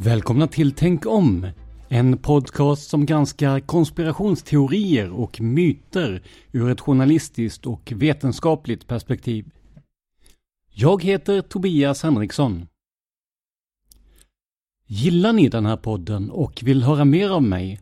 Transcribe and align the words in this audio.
Välkomna 0.00 0.46
till 0.46 0.72
Tänk 0.72 1.06
om! 1.06 1.46
En 1.88 2.18
podcast 2.18 2.90
som 2.90 3.06
granskar 3.06 3.60
konspirationsteorier 3.60 5.10
och 5.10 5.40
myter 5.40 6.22
ur 6.52 6.70
ett 6.70 6.80
journalistiskt 6.80 7.66
och 7.66 7.92
vetenskapligt 7.96 8.86
perspektiv. 8.86 9.50
Jag 10.74 11.02
heter 11.02 11.40
Tobias 11.40 12.02
Henriksson. 12.02 12.66
Gillar 14.86 15.32
ni 15.32 15.48
den 15.48 15.66
här 15.66 15.76
podden 15.76 16.30
och 16.30 16.60
vill 16.62 16.82
höra 16.82 17.04
mer 17.04 17.30
av 17.30 17.42
mig? 17.42 17.80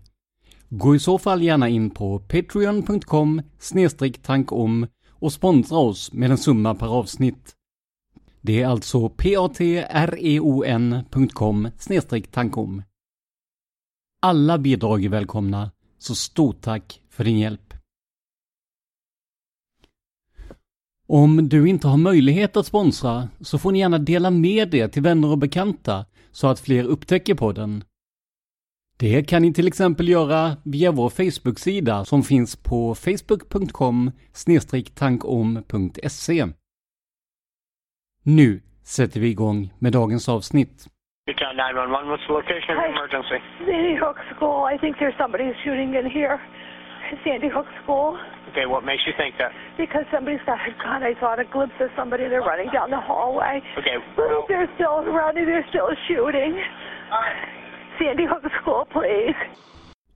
Gå 0.68 0.94
i 0.96 0.98
så 0.98 1.18
fall 1.18 1.42
gärna 1.42 1.68
in 1.68 1.90
på 1.90 2.18
patreon.com 2.18 3.42
tankom 4.22 4.86
och 5.10 5.32
sponsra 5.32 5.78
oss 5.78 6.12
med 6.12 6.30
en 6.30 6.38
summa 6.38 6.74
per 6.74 6.86
avsnitt. 6.86 7.55
Det 8.46 8.62
är 8.62 8.66
alltså 8.66 9.08
patreon.com 9.08 9.68
tankom. 12.30 12.82
Alla 14.22 14.58
bidrag 14.58 15.04
är 15.04 15.08
välkomna, 15.08 15.70
så 15.98 16.14
stort 16.14 16.60
tack 16.60 17.02
för 17.10 17.24
din 17.24 17.38
hjälp. 17.38 17.74
Om 21.06 21.48
du 21.48 21.68
inte 21.68 21.88
har 21.88 21.96
möjlighet 21.96 22.56
att 22.56 22.66
sponsra 22.66 23.28
så 23.40 23.58
får 23.58 23.72
ni 23.72 23.78
gärna 23.78 23.98
dela 23.98 24.30
med 24.30 24.70
det 24.70 24.88
till 24.88 25.02
vänner 25.02 25.30
och 25.30 25.38
bekanta 25.38 26.06
så 26.32 26.46
att 26.46 26.60
fler 26.60 26.84
upptäcker 26.84 27.34
podden. 27.34 27.84
Det 28.96 29.24
kan 29.24 29.42
ni 29.42 29.54
till 29.54 29.66
exempel 29.66 30.08
göra 30.08 30.56
via 30.62 30.92
vår 30.92 31.10
Facebook-sida 31.10 32.04
som 32.04 32.22
finns 32.22 32.56
på 32.56 32.94
facebook.com 32.94 34.10
tankom.se. 34.94 36.46
Nu 38.28 38.60
sätter 38.84 39.20
vi 39.20 39.28
igång 39.30 39.72
med 39.78 39.92
dagens 39.92 40.28
avsnitt. 40.28 40.76
Newtown 41.26 41.56
911, 41.56 42.10
what's 42.12 42.26
the 42.26 42.32
location 42.40 42.70
of 42.76 42.78
Hi. 42.82 42.86
the 42.88 42.92
emergency? 42.98 43.38
Sandy 43.68 43.96
Hook 44.04 44.18
School. 44.34 44.58
I 44.74 44.76
think 44.82 44.92
there's 45.00 45.18
somebody 45.22 45.44
shooting 45.64 45.90
in 46.00 46.06
here. 46.18 46.36
Sandy 47.24 47.48
Hook 47.56 47.68
School. 47.82 48.08
Okay, 48.50 48.66
what 48.74 48.82
makes 48.90 49.02
you 49.08 49.14
think 49.22 49.32
that? 49.42 49.50
Because 49.84 50.04
somebody's 50.14 50.44
got 50.50 50.58
a 50.70 50.72
gun. 50.84 51.00
I 51.10 51.12
saw 51.20 51.28
a 51.46 51.46
glimpse 51.56 51.78
of 51.84 51.90
somebody. 51.98 52.22
They're 52.30 52.48
running 52.52 52.70
down 52.78 52.88
the 52.96 53.02
hallway. 53.10 53.54
Okay, 53.80 53.96
But 54.16 54.26
well, 54.30 54.42
they're 54.50 54.70
still 54.78 54.98
running. 55.20 55.44
They're 55.50 55.68
still 55.74 55.90
shooting. 56.08 56.52
Sandy 57.98 58.26
Hook 58.32 58.44
School, 58.58 58.82
please. 58.96 59.36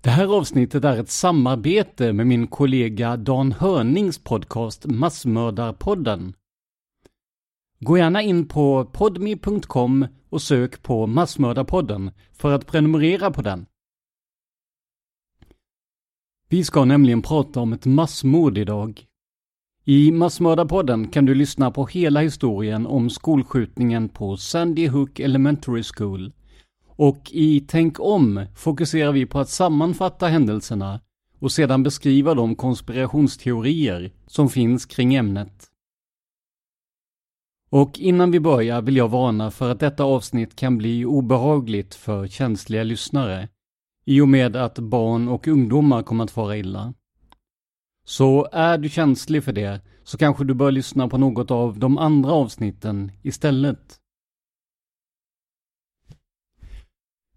Det 0.05 0.11
här 0.11 0.29
avsnittet 0.39 0.85
är 0.85 1.01
ett 1.01 1.09
samarbete 1.11 2.13
med 2.13 2.27
min 2.27 2.47
kollega 2.47 3.17
Dan 3.17 3.53
Hörnings 3.53 4.25
podcast 4.25 4.87
Massmördarpodden. 4.87 6.33
Gå 7.83 7.99
gärna 7.99 8.23
in 8.23 8.49
på 8.49 8.85
podmi.com 8.85 10.07
och 10.29 10.43
sök 10.43 10.83
på 10.83 11.07
Massmördarpodden 11.07 12.11
för 12.33 12.53
att 12.53 12.67
prenumerera 12.67 13.31
på 13.31 13.43
den. 13.43 13.67
Vi 16.49 16.65
ska 16.65 16.85
nämligen 16.85 17.23
prata 17.23 17.61
om 17.61 17.73
ett 17.73 17.87
massmord 17.87 18.59
idag. 18.59 19.07
I 19.85 20.13
Massmördarpodden 20.13 21.09
kan 21.09 21.25
du 21.25 21.35
lyssna 21.35 21.71
på 21.71 21.87
hela 21.87 22.21
historien 22.21 22.87
om 22.87 23.11
skolskjutningen 23.11 24.09
på 24.09 24.37
Sandy 24.37 24.89
Hook 24.89 25.21
Elementary 25.21 25.83
School. 25.83 26.33
Och 26.87 27.31
i 27.33 27.61
Tänk 27.69 28.01
om 28.01 28.47
fokuserar 28.57 29.13
vi 29.13 29.27
på 29.27 29.39
att 29.39 29.49
sammanfatta 29.49 30.27
händelserna 30.27 31.01
och 31.39 31.53
sedan 31.53 31.83
beskriva 31.83 32.35
de 32.35 32.55
konspirationsteorier 32.55 34.13
som 34.27 34.49
finns 34.49 34.87
kring 34.87 35.15
ämnet. 35.15 35.70
Och 37.71 37.99
innan 37.99 38.31
vi 38.31 38.41
börjar 38.41 38.83
vill 38.83 38.97
jag 38.97 39.09
varna 39.09 39.51
för 39.51 39.71
att 39.71 39.81
detta 39.81 40.05
avsnitt 40.05 40.57
kan 40.57 40.79
bli 40.79 41.05
obehagligt 41.05 41.95
för 41.95 42.27
känsliga 42.27 42.83
lyssnare 42.83 43.49
i 44.05 44.21
och 44.21 44.29
med 44.29 44.57
att 44.57 44.79
barn 44.79 45.29
och 45.29 45.49
ungdomar 45.49 46.03
kommer 46.03 46.25
att 46.25 46.31
fara 46.31 46.57
illa. 46.57 46.95
Så 48.05 48.49
är 48.53 48.79
du 48.79 48.89
känslig 48.89 49.45
för 49.45 49.53
det 49.53 49.81
så 50.05 50.19
kanske 50.19 50.45
du 50.45 50.55
bör 50.55 50.71
lyssna 50.71 51.09
på 51.09 51.19
något 51.19 51.51
av 51.51 51.79
de 51.79 51.99
andra 51.99 52.33
avsnitten 52.33 53.13
istället. 53.23 54.01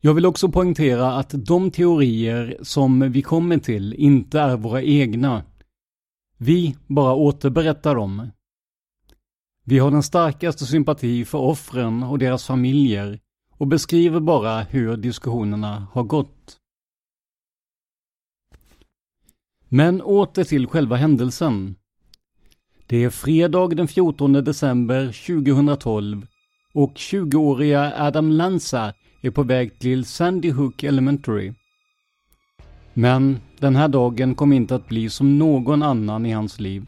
Jag 0.01 0.13
vill 0.13 0.25
också 0.25 0.50
poängtera 0.50 1.13
att 1.13 1.33
de 1.45 1.71
teorier 1.71 2.57
som 2.62 3.12
vi 3.12 3.21
kommer 3.21 3.57
till 3.57 3.94
inte 3.94 4.39
är 4.39 4.57
våra 4.57 4.81
egna. 4.81 5.44
Vi 6.38 6.75
bara 6.88 7.13
återberättar 7.13 7.95
dem. 7.95 8.31
Vi 9.65 9.80
har 9.80 9.92
den 9.92 10.04
starkaste 10.04 10.65
sympati 10.65 11.25
för 11.25 11.38
offren 11.38 12.04
och 12.04 12.19
deras 12.19 12.48
familjer 12.48 13.19
och 13.57 13.68
beskriver 13.68 14.19
bara 14.19 14.62
hur 14.62 14.98
diskussionerna 14.98 15.88
har 15.94 16.04
gått. 16.04 16.57
Men 19.69 20.01
åter 20.01 20.44
till 20.44 20.68
själva 20.68 20.95
händelsen. 20.95 21.75
Det 22.88 23.04
är 23.04 23.10
fredag 23.10 23.68
den 23.68 23.88
14 23.88 24.33
december 24.33 25.06
2012 25.06 26.27
och 26.74 26.94
20-åriga 26.94 27.94
Adam 27.98 28.31
Lanza 28.31 28.94
är 29.21 29.31
på 29.31 29.44
väg 29.44 29.80
till 29.80 30.06
Sandy 30.06 30.51
Hook 30.51 30.83
Elementary. 30.83 31.54
Men 32.94 33.39
den 33.60 33.75
här 33.75 33.88
dagen 33.88 34.36
kommer 34.36 34.56
inte 34.56 34.75
att 34.75 34.88
bli 34.88 35.10
som 35.10 35.39
någon 35.39 35.83
annan 35.83 36.25
i 36.25 36.31
hans 36.31 36.60
liv. 36.60 36.88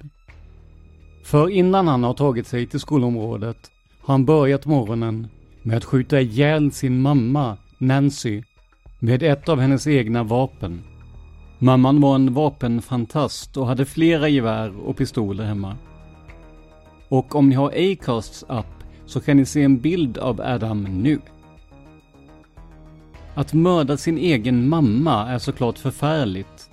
För 1.25 1.49
innan 1.49 1.87
han 1.87 2.03
har 2.03 2.13
tagit 2.13 2.47
sig 2.47 2.67
till 2.67 2.79
skolområdet 2.79 3.71
har 4.01 4.13
han 4.13 4.25
börjat 4.25 4.65
morgonen 4.65 5.27
med 5.61 5.77
att 5.77 5.85
skjuta 5.85 6.21
ihjäl 6.21 6.71
sin 6.71 7.01
mamma, 7.01 7.57
Nancy, 7.77 8.43
med 8.99 9.23
ett 9.23 9.49
av 9.49 9.59
hennes 9.59 9.87
egna 9.87 10.23
vapen. 10.23 10.83
Mamman 11.59 12.01
var 12.01 12.15
en 12.15 12.33
vapenfantast 12.33 13.57
och 13.57 13.67
hade 13.67 13.85
flera 13.85 14.29
gevär 14.29 14.79
och 14.79 14.97
pistoler 14.97 15.43
hemma. 15.43 15.77
Och 17.09 17.35
om 17.35 17.49
ni 17.49 17.55
har 17.55 17.91
Acasts 17.91 18.45
app 18.47 18.83
så 19.05 19.21
kan 19.21 19.37
ni 19.37 19.45
se 19.45 19.63
en 19.63 19.77
bild 19.77 20.17
av 20.17 20.41
Adam 20.41 20.83
nu. 20.83 21.19
Att 23.35 23.53
mörda 23.53 23.97
sin 23.97 24.17
egen 24.17 24.69
mamma 24.69 25.29
är 25.29 25.39
såklart 25.39 25.77
förfärligt. 25.77 26.69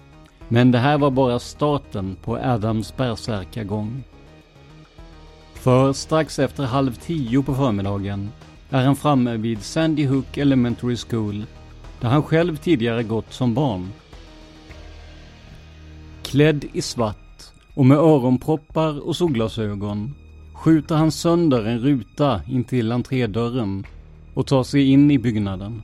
Men 0.49 0.71
det 0.71 0.79
här 0.79 0.99
var 0.99 1.11
bara 1.11 1.39
starten 1.39 2.17
på 2.25 2.37
Adams 2.37 2.97
bärsärkagång. 2.97 4.05
För 5.63 5.93
strax 5.93 6.39
efter 6.39 6.65
halv 6.65 6.95
tio 6.95 7.43
på 7.43 7.55
förmiddagen 7.55 8.31
är 8.71 8.85
han 8.85 8.97
framme 8.97 9.37
vid 9.37 9.63
Sandy 9.63 10.07
Hook 10.07 10.37
Elementary 10.37 10.97
School 10.97 11.45
där 12.01 12.09
han 12.09 12.23
själv 12.23 12.57
tidigare 12.57 13.03
gått 13.03 13.33
som 13.33 13.55
barn. 13.55 13.93
Klädd 16.23 16.65
i 16.73 16.83
svart 16.83 17.43
och 17.75 17.87
med 17.87 17.99
öronproppar 17.99 19.07
och 19.07 19.17
solglasögon 19.17 20.15
skjuter 20.55 20.95
han 20.95 21.13
sönder 21.13 21.65
en 21.65 21.79
ruta 21.79 22.41
intill 22.49 22.93
entrédörren 22.93 23.87
och 24.35 24.47
tar 24.47 24.63
sig 24.63 24.91
in 24.91 25.11
i 25.11 25.19
byggnaden. 25.19 25.83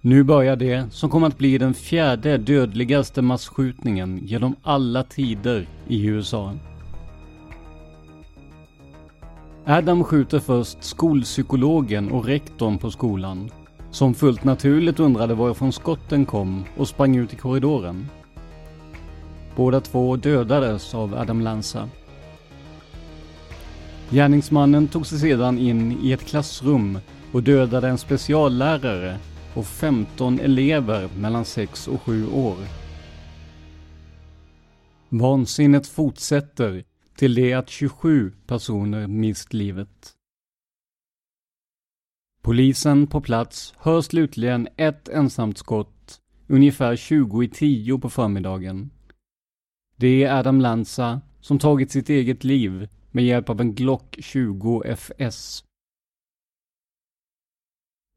Nu 0.00 0.22
börjar 0.22 0.56
det 0.56 0.92
som 0.92 1.10
kommer 1.10 1.26
att 1.26 1.38
bli 1.38 1.58
den 1.58 1.74
fjärde 1.74 2.38
dödligaste 2.38 3.22
massskjutningen 3.22 4.20
genom 4.22 4.56
alla 4.62 5.02
tider 5.02 5.66
i 5.88 6.06
USA. 6.06 6.54
Adam 9.68 10.04
skjuter 10.04 10.38
först 10.38 10.84
skolpsykologen 10.84 12.12
och 12.12 12.24
rektorn 12.24 12.78
på 12.78 12.90
skolan, 12.90 13.50
som 13.90 14.14
fullt 14.14 14.44
naturligt 14.44 15.00
undrade 15.00 15.34
varifrån 15.34 15.72
skotten 15.72 16.26
kom 16.26 16.64
och 16.76 16.88
sprang 16.88 17.16
ut 17.16 17.32
i 17.32 17.36
korridoren. 17.36 18.08
Båda 19.56 19.80
två 19.80 20.16
dödades 20.16 20.94
av 20.94 21.14
Adam 21.14 21.40
Lanza. 21.40 21.88
Gärningsmannen 24.10 24.88
tog 24.88 25.06
sig 25.06 25.18
sedan 25.18 25.58
in 25.58 25.98
i 26.02 26.12
ett 26.12 26.26
klassrum 26.26 26.98
och 27.32 27.42
dödade 27.42 27.88
en 27.88 27.98
speciallärare 27.98 29.18
och 29.54 29.66
15 29.66 30.40
elever 30.40 31.08
mellan 31.18 31.44
6 31.44 31.88
och 31.88 32.02
7 32.02 32.26
år. 32.28 32.56
Vansinnet 35.08 35.86
fortsätter 35.86 36.84
till 37.16 37.34
det 37.34 37.52
att 37.52 37.68
27 37.68 38.32
personer 38.46 39.06
mist 39.06 39.52
livet. 39.52 40.12
Polisen 42.42 43.06
på 43.06 43.20
plats 43.20 43.74
hör 43.78 44.00
slutligen 44.00 44.68
ett 44.76 45.08
ensamt 45.08 45.58
skott 45.58 46.20
ungefär 46.46 46.96
20 46.96 47.42
i 47.42 47.48
10 47.48 47.98
på 47.98 48.10
förmiddagen. 48.10 48.90
Det 49.96 50.24
är 50.24 50.38
Adam 50.38 50.60
Lanza 50.60 51.20
som 51.40 51.58
tagit 51.58 51.90
sitt 51.90 52.08
eget 52.08 52.44
liv 52.44 52.88
med 53.10 53.24
hjälp 53.24 53.50
av 53.50 53.60
en 53.60 53.74
Glock 53.74 54.16
20 54.18 54.82
FS. 54.84 55.64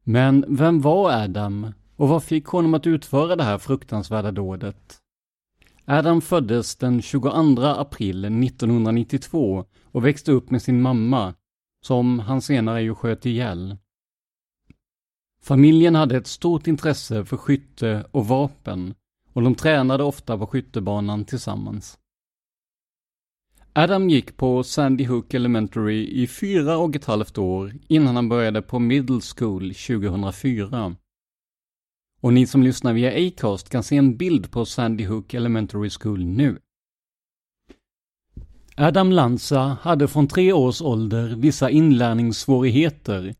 Men 0.04 0.56
vem 0.56 0.80
var 0.80 1.12
Adam 1.12 1.72
och 1.96 2.08
vad 2.08 2.24
fick 2.24 2.46
honom 2.46 2.74
att 2.74 2.86
utföra 2.86 3.36
det 3.36 3.44
här 3.44 3.58
fruktansvärda 3.58 4.32
dådet? 4.32 4.98
Adam 5.92 6.20
föddes 6.20 6.76
den 6.76 7.02
22 7.02 7.62
april 7.62 8.24
1992 8.24 9.64
och 9.84 10.04
växte 10.04 10.32
upp 10.32 10.50
med 10.50 10.62
sin 10.62 10.82
mamma, 10.82 11.34
som 11.86 12.18
han 12.18 12.42
senare 12.42 12.82
ju 12.82 12.94
sköt 12.94 13.26
ihjäl. 13.26 13.76
Familjen 15.42 15.94
hade 15.94 16.16
ett 16.16 16.26
stort 16.26 16.66
intresse 16.66 17.24
för 17.24 17.36
skytte 17.36 18.06
och 18.10 18.28
vapen 18.28 18.94
och 19.32 19.42
de 19.42 19.54
tränade 19.54 20.04
ofta 20.04 20.38
på 20.38 20.46
skyttebanan 20.46 21.24
tillsammans. 21.24 21.98
Adam 23.72 24.10
gick 24.10 24.36
på 24.36 24.62
Sandy 24.62 25.04
Hook 25.04 25.34
Elementary 25.34 26.22
i 26.22 26.26
fyra 26.26 26.78
och 26.78 26.96
ett 26.96 27.04
halvt 27.04 27.38
år 27.38 27.74
innan 27.88 28.16
han 28.16 28.28
började 28.28 28.62
på 28.62 28.78
Middle 28.78 29.20
School 29.36 29.74
2004. 29.74 30.96
Och 32.20 32.32
ni 32.32 32.46
som 32.46 32.62
lyssnar 32.62 32.92
via 32.92 33.28
Acast 33.28 33.68
kan 33.68 33.82
se 33.82 33.96
en 33.96 34.16
bild 34.16 34.50
på 34.50 34.64
Sandy 34.66 35.04
Hook 35.04 35.34
Elementary 35.34 35.90
School 35.90 36.24
nu. 36.24 36.58
Adam 38.76 39.12
Lanza 39.12 39.76
hade 39.82 40.08
från 40.08 40.28
tre 40.28 40.52
års 40.52 40.82
ålder 40.82 41.36
vissa 41.36 41.70
inlärningssvårigheter 41.70 43.34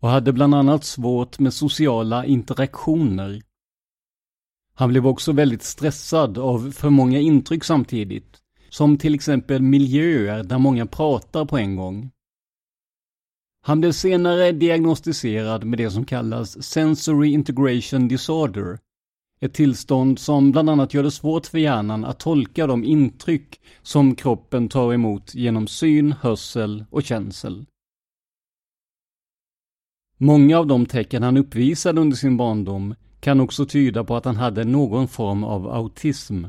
och 0.00 0.08
hade 0.08 0.32
bland 0.32 0.54
annat 0.54 0.84
svårt 0.84 1.38
med 1.38 1.54
sociala 1.54 2.24
interaktioner. 2.24 3.42
Han 4.74 4.88
blev 4.88 5.06
också 5.06 5.32
väldigt 5.32 5.62
stressad 5.62 6.38
av 6.38 6.72
för 6.72 6.90
många 6.90 7.18
intryck 7.18 7.64
samtidigt 7.64 8.42
som 8.70 8.98
till 8.98 9.14
exempel 9.14 9.62
miljöer 9.62 10.42
där 10.42 10.58
många 10.58 10.86
pratar 10.86 11.44
på 11.44 11.58
en 11.58 11.76
gång. 11.76 12.10
Han 13.62 13.80
blev 13.80 13.92
senare 13.92 14.52
diagnostiserad 14.52 15.64
med 15.64 15.78
det 15.78 15.90
som 15.90 16.04
kallas 16.04 16.62
Sensory 16.62 17.32
Integration 17.32 18.08
Disorder. 18.08 18.78
Ett 19.40 19.54
tillstånd 19.54 20.18
som 20.18 20.52
bland 20.52 20.70
annat 20.70 20.94
gör 20.94 21.02
det 21.02 21.10
svårt 21.10 21.46
för 21.46 21.58
hjärnan 21.58 22.04
att 22.04 22.20
tolka 22.20 22.66
de 22.66 22.84
intryck 22.84 23.60
som 23.82 24.14
kroppen 24.14 24.68
tar 24.68 24.92
emot 24.92 25.34
genom 25.34 25.66
syn, 25.66 26.12
hörsel 26.12 26.84
och 26.90 27.02
känsel. 27.02 27.66
Många 30.16 30.58
av 30.58 30.66
de 30.66 30.86
tecken 30.86 31.22
han 31.22 31.36
uppvisade 31.36 32.00
under 32.00 32.16
sin 32.16 32.36
barndom 32.36 32.94
kan 33.20 33.40
också 33.40 33.66
tyda 33.66 34.04
på 34.04 34.16
att 34.16 34.24
han 34.24 34.36
hade 34.36 34.64
någon 34.64 35.08
form 35.08 35.44
av 35.44 35.70
autism. 35.70 36.44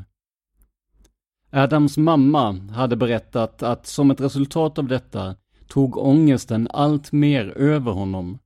Adams 1.50 1.96
mamma 1.96 2.52
hade 2.52 2.96
berättat 2.96 3.62
att 3.62 3.86
som 3.86 4.10
ett 4.10 4.20
resultat 4.20 4.78
av 4.78 4.88
detta 4.88 5.36
tog 5.68 5.96
ångesten 5.96 6.68
allt 6.70 7.12
mer 7.12 7.48
över 7.48 7.92
honom. 7.92 8.38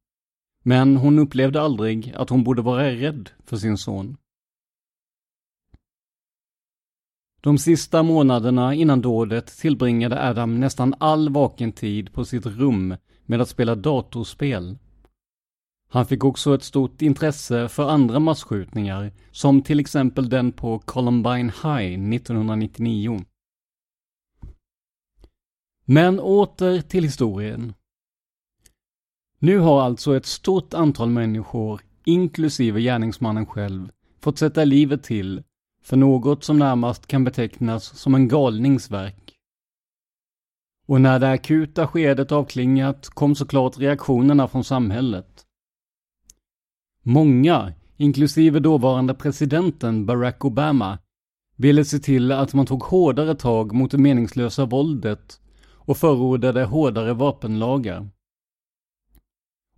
Men 0.63 0.97
hon 0.97 1.19
upplevde 1.19 1.61
aldrig 1.61 2.13
att 2.17 2.31
hon 2.31 2.45
borde 2.45 2.63
vara 2.63 2.91
rädd 2.91 3.31
för 3.45 3.57
sin 3.57 3.79
son. 3.79 4.17
De 7.41 7.59
sista 7.59 8.03
månaderna 8.03 8.75
innan 8.75 9.01
dådet 9.01 9.47
tillbringade 9.47 10.29
Adam 10.29 10.61
nästan 10.61 10.95
all 10.99 11.29
vaken 11.29 11.73
tid 11.73 12.13
på 12.13 12.25
sitt 12.25 12.47
rum 12.47 12.97
med 13.25 13.41
att 13.41 13.49
spela 13.49 13.75
datorspel. 13.75 14.79
Han 15.89 16.07
fick 16.07 16.25
också 16.25 16.55
ett 16.55 16.63
stort 16.63 17.03
intresse 17.03 17.69
för 17.69 17.89
andra 17.91 18.19
massskjutningar, 18.19 19.13
som 19.31 19.63
till 19.63 19.81
exempel 19.81 20.29
den 20.29 20.53
på 20.53 20.79
Columbine 20.79 21.53
High 21.63 22.15
1999. 22.15 23.25
Men 25.89 26.21
åter 26.21 26.81
till 26.81 27.05
historien. 27.05 27.75
Nu 29.39 29.59
har 29.59 29.83
alltså 29.83 30.17
ett 30.17 30.27
stort 30.27 30.75
antal 30.75 31.11
människor, 31.11 31.81
inklusive 32.05 32.81
gärningsmannen 32.81 33.47
själv, 33.47 33.91
fått 34.21 34.39
sätta 34.39 34.65
livet 34.65 35.03
till 35.03 35.43
för 35.83 35.97
något 35.97 36.45
som 36.45 36.59
närmast 36.59 37.07
kan 37.07 37.25
betecknas 37.25 37.99
som 37.99 38.15
en 38.15 38.29
galningsverk. 38.29 39.33
Och 40.87 41.01
när 41.01 41.19
det 41.19 41.31
akuta 41.31 41.87
skedet 41.87 42.33
avklingat 42.33 43.09
kom 43.09 43.35
såklart 43.35 43.79
reaktionerna 43.79 44.49
från 44.49 44.65
samhället. 44.65 45.45
Många, 47.03 47.73
inklusive 47.97 48.61
dåvarande 48.61 49.15
presidenten 49.15 50.07
Barack 50.07 50.45
Obama, 50.45 50.99
ville 51.57 51.85
se 51.85 51.99
till 51.99 52.33
att 52.33 52.55
man 52.55 52.67
tog 52.67 52.83
hårdare 52.83 53.35
tag 53.35 53.73
mot 53.73 53.91
det 53.91 53.99
meningslösa 53.99 54.65
våldet 54.65 55.41
och 55.87 55.97
förordade 55.97 56.65
hårdare 56.65 57.13
vapenlagar. 57.13 58.09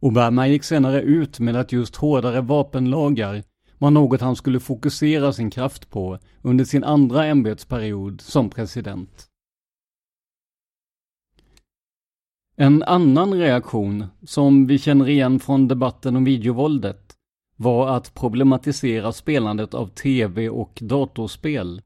Obama 0.00 0.49
gick 0.49 0.65
senare 0.65 1.03
ut 1.03 1.41
med 1.41 1.57
att 1.57 1.73
just 1.73 1.97
hårdare 1.97 2.41
vapenlagar 2.41 3.43
var 3.79 3.91
något 3.91 4.21
han 4.21 4.37
skulle 4.37 4.61
fokusera 4.61 5.33
sin 5.33 5.50
kraft 5.50 5.91
på 5.91 6.19
under 6.43 6.65
sin 6.65 6.85
andra 6.85 7.25
ämbetsperiod 7.27 8.21
som 8.21 8.50
president. 8.50 9.29
En 12.57 12.83
annan 12.83 13.35
reaktion, 13.35 14.07
som 14.23 14.67
vi 14.67 14.79
känner 14.79 15.09
igen 15.09 15.41
från 15.41 15.69
debatten 15.69 16.17
om 16.17 16.25
videovåldet, 16.25 17.17
var 17.57 17.97
att 17.97 18.15
problematisera 18.15 19.12
spelandet 19.12 19.75
av 19.75 19.87
tv 19.87 20.49
och 20.49 20.79
datorspel. 20.83 21.83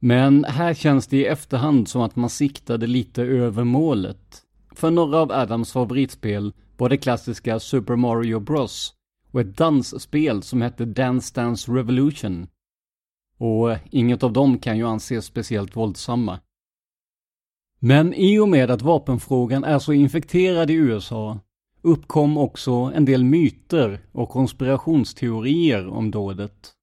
Men 0.00 0.44
här 0.44 0.74
känns 0.74 1.06
det 1.06 1.16
i 1.16 1.26
efterhand 1.26 1.88
som 1.88 2.02
att 2.02 2.16
man 2.16 2.30
siktade 2.30 2.86
lite 2.86 3.22
över 3.22 3.64
målet. 3.64 4.42
för 4.72 4.90
några 4.90 5.18
av 5.18 5.32
Adams 5.32 5.72
favoritspel, 5.72 6.52
var 6.76 6.88
det 6.88 6.96
klassiska 6.96 7.60
Super 7.60 7.96
Mario 7.96 8.40
Bros 8.40 8.94
och 9.30 9.40
ett 9.40 9.56
dansspel 9.56 10.42
som 10.42 10.62
hette 10.62 10.84
Dance 10.84 11.32
Dance 11.34 11.72
Revolution. 11.72 12.46
Och 13.38 13.76
inget 13.90 14.22
av 14.22 14.32
dem 14.32 14.58
kan 14.58 14.78
ju 14.78 14.86
anses 14.86 15.24
speciellt 15.24 15.76
våldsamma. 15.76 16.40
Men 17.78 18.14
i 18.14 18.38
och 18.38 18.48
med 18.48 18.70
att 18.70 18.82
vapenfrågan 18.82 19.64
är 19.64 19.78
så 19.78 19.92
infekterad 19.92 20.70
i 20.70 20.74
USA 20.74 21.38
uppkom 21.82 22.38
också 22.38 22.72
en 22.72 23.04
del 23.04 23.24
myter 23.24 24.00
och 24.12 24.28
konspirationsteorier 24.28 25.88
om 25.88 26.10
dådet. 26.10 26.75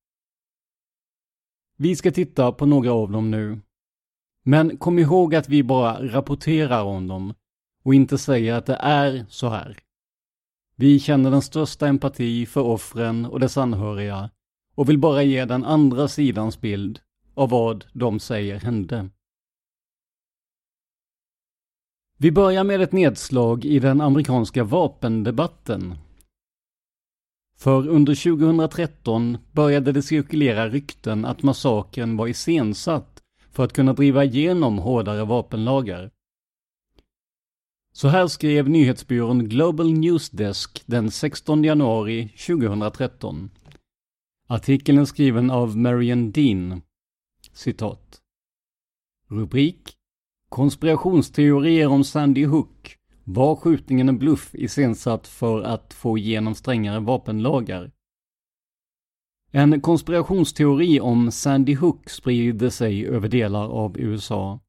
Vi 1.77 1.96
ska 1.96 2.12
titta 2.12 2.51
på 2.51 2.65
några 2.65 2.94
av 2.94 3.12
dem 3.12 3.32
nu. 3.32 3.60
Men 4.44 4.77
kom 4.77 5.00
ihåg 5.00 5.36
att 5.36 5.50
vi 5.50 5.63
bara 5.63 6.08
rapporterar 6.08 6.84
om 6.84 7.08
dem 7.08 7.34
och 7.84 7.96
inte 7.96 8.18
säger 8.18 8.53
att 8.53 8.65
det 8.65 8.77
är 8.82 9.25
så 9.30 9.50
här. 9.50 9.77
Vi 10.75 11.00
känner 11.00 11.32
den 11.32 11.42
största 11.42 11.88
empati 11.88 12.46
för 12.46 12.62
offren 12.62 13.25
och 13.25 13.39
dess 13.39 13.58
anhöriga 13.58 14.30
och 14.75 14.89
vill 14.89 15.00
bara 15.00 15.24
ge 15.24 15.46
den 15.46 15.65
andra 15.65 16.08
sidans 16.08 16.62
bild 16.62 17.00
av 17.34 17.50
vad 17.50 17.86
de 17.94 18.20
säger 18.20 18.60
hände. 18.60 19.10
Vi 22.18 22.32
börjar 22.32 22.63
med 22.63 22.82
ett 22.82 22.92
nedslag 22.92 23.65
i 23.65 23.80
den 23.80 24.01
amerikanska 24.01 24.63
vapendebatten. 24.63 25.98
För 27.63 27.88
under 27.88 28.15
2013 28.15 29.38
började 29.51 29.91
det 29.91 30.01
cirkulera 30.01 30.70
rykten 30.70 31.25
att 31.25 31.43
massakern 31.43 32.17
var 32.17 32.27
iscensatt 32.27 33.22
för 33.51 33.63
att 33.63 33.74
kunna 33.74 33.93
driva 33.93 34.24
igenom 34.24 34.77
hårdare 34.77 35.25
vapenlagar. 35.25 36.12
Så 37.93 38.08
här 38.08 38.27
skrev 38.27 38.70
nyhetsbyrån 38.70 39.50
Global 39.50 39.93
News 39.93 40.29
Desk 40.29 40.84
den 40.86 41.12
16 41.12 41.63
januari 41.63 42.29
2013. 42.48 43.50
Artikeln 44.48 44.98
är 44.98 45.05
skriven 45.05 45.51
av 45.51 45.77
Marian 45.77 46.32
Dean. 46.32 46.82
Citat. 47.53 48.22
Rubrik 49.29 49.98
Konspirationsteorier 50.50 51.88
om 51.88 52.03
Sandy 52.03 52.46
Hook. 52.46 52.98
Var 53.24 53.56
skjutningen 53.56 54.10
en 54.10 54.18
bluff 54.18 54.56
iscensatt 54.56 55.27
för 55.27 55.62
att 55.62 55.94
få 55.94 56.18
igenom 56.18 56.56
strängare 56.56 57.00
vapenlagar? 57.00 57.92
En 59.51 59.82
konspirationsteori 59.82 61.00
om 61.00 61.32
Sandy 61.32 61.75
Hook 61.75 62.10
sprider 62.10 62.70
sig 62.70 63.08
över 63.08 63.30
delar 63.30 63.70
av 63.70 64.00
USA. 64.00 64.60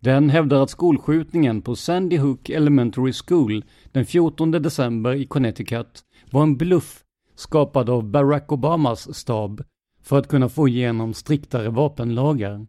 Den 0.00 0.30
hävdar 0.30 0.62
att 0.62 0.70
skolskjutningen 0.70 1.62
på 1.62 1.76
Sandy 1.76 2.18
Hook 2.18 2.50
Elementary 2.50 3.12
School 3.12 3.64
den 3.92 4.06
14 4.06 4.50
december 4.50 5.14
i 5.14 5.26
Connecticut 5.26 6.04
var 6.30 6.42
en 6.42 6.56
bluff 6.56 7.04
skapad 7.34 7.90
av 7.90 8.04
Barack 8.04 8.52
Obamas 8.52 9.14
stab 9.14 9.64
för 10.02 10.18
att 10.18 10.28
kunna 10.28 10.48
få 10.48 10.68
igenom 10.68 11.14
striktare 11.14 11.68
vapenlagar. 11.68 12.66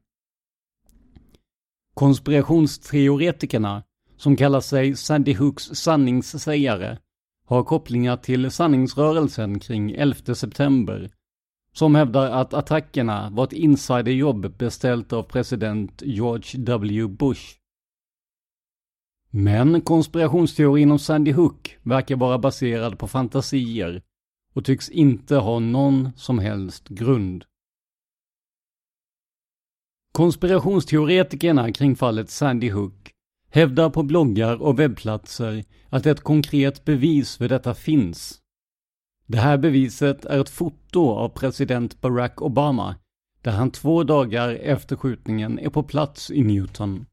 Konspirationsteoretikerna, 1.94 3.84
som 4.18 4.36
kallar 4.36 4.62
sig 4.62 4.96
Sandy 4.96 5.34
Hooks 5.34 5.64
sanningssägare, 5.64 6.98
har 7.46 7.64
kopplingar 7.64 8.18
till 8.18 8.52
sanningsrörelsen 8.52 9.60
kring 9.60 9.92
11 9.92 10.36
september, 10.36 11.12
som 11.74 11.96
hävdar 11.96 12.32
att 12.32 12.54
attackerna 12.54 13.30
var 13.30 13.44
ett 13.44 13.54
insiderjobb 13.54 14.58
beställt 14.58 15.14
av 15.14 15.24
president 15.24 16.02
George 16.06 16.60
W. 16.60 17.08
Bush. 17.08 17.58
Men 19.30 19.82
konspirationsteorin 19.82 20.92
om 20.92 21.00
Sandy 21.00 21.32
Hook 21.32 21.78
verkar 21.84 22.16
vara 22.16 22.38
baserad 22.38 23.00
på 23.00 23.08
fantasier 23.08 24.02
och 24.54 24.66
tycks 24.66 24.90
inte 24.90 25.36
ha 25.36 25.60
någon 25.60 26.10
som 26.16 26.40
helst 26.40 26.88
grund. 26.88 27.46
Konspirationsteoretikerna 30.12 31.72
kring 31.72 31.96
fallet 31.96 32.30
Sandy 32.30 32.70
Hook 32.70 33.13
hävdar 33.54 33.90
på 33.90 34.04
bloggar 34.04 34.62
och 34.62 34.80
webbplatser 34.80 35.64
att 35.90 36.06
ett 36.06 36.22
konkret 36.22 36.86
bevis 36.86 37.38
för 37.38 37.50
detta 37.50 37.74
finns. 37.74 38.40
Det 39.28 39.38
här 39.38 39.58
beviset 39.58 40.26
är 40.26 40.40
ett 40.40 40.50
foto 40.50 41.10
av 41.10 41.30
president 41.30 42.02
Barack 42.02 42.42
Obama 42.42 42.96
där 43.42 43.52
han 43.52 43.72
två 43.72 44.04
dagar 44.04 44.50
efter 44.50 44.96
skjutningen 44.96 45.60
är 45.60 45.70
på 45.70 45.84
plats 45.84 46.32
i 46.32 46.44
Newton. 46.44 47.06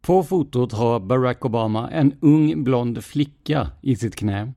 På 0.00 0.22
fotot 0.22 0.72
har 0.72 1.00
Barack 1.00 1.44
Obama 1.44 1.90
en 1.90 2.18
ung 2.20 2.64
blond 2.64 3.04
flicka 3.04 3.70
i 3.82 3.96
sitt 3.96 4.16
knä. 4.16 4.52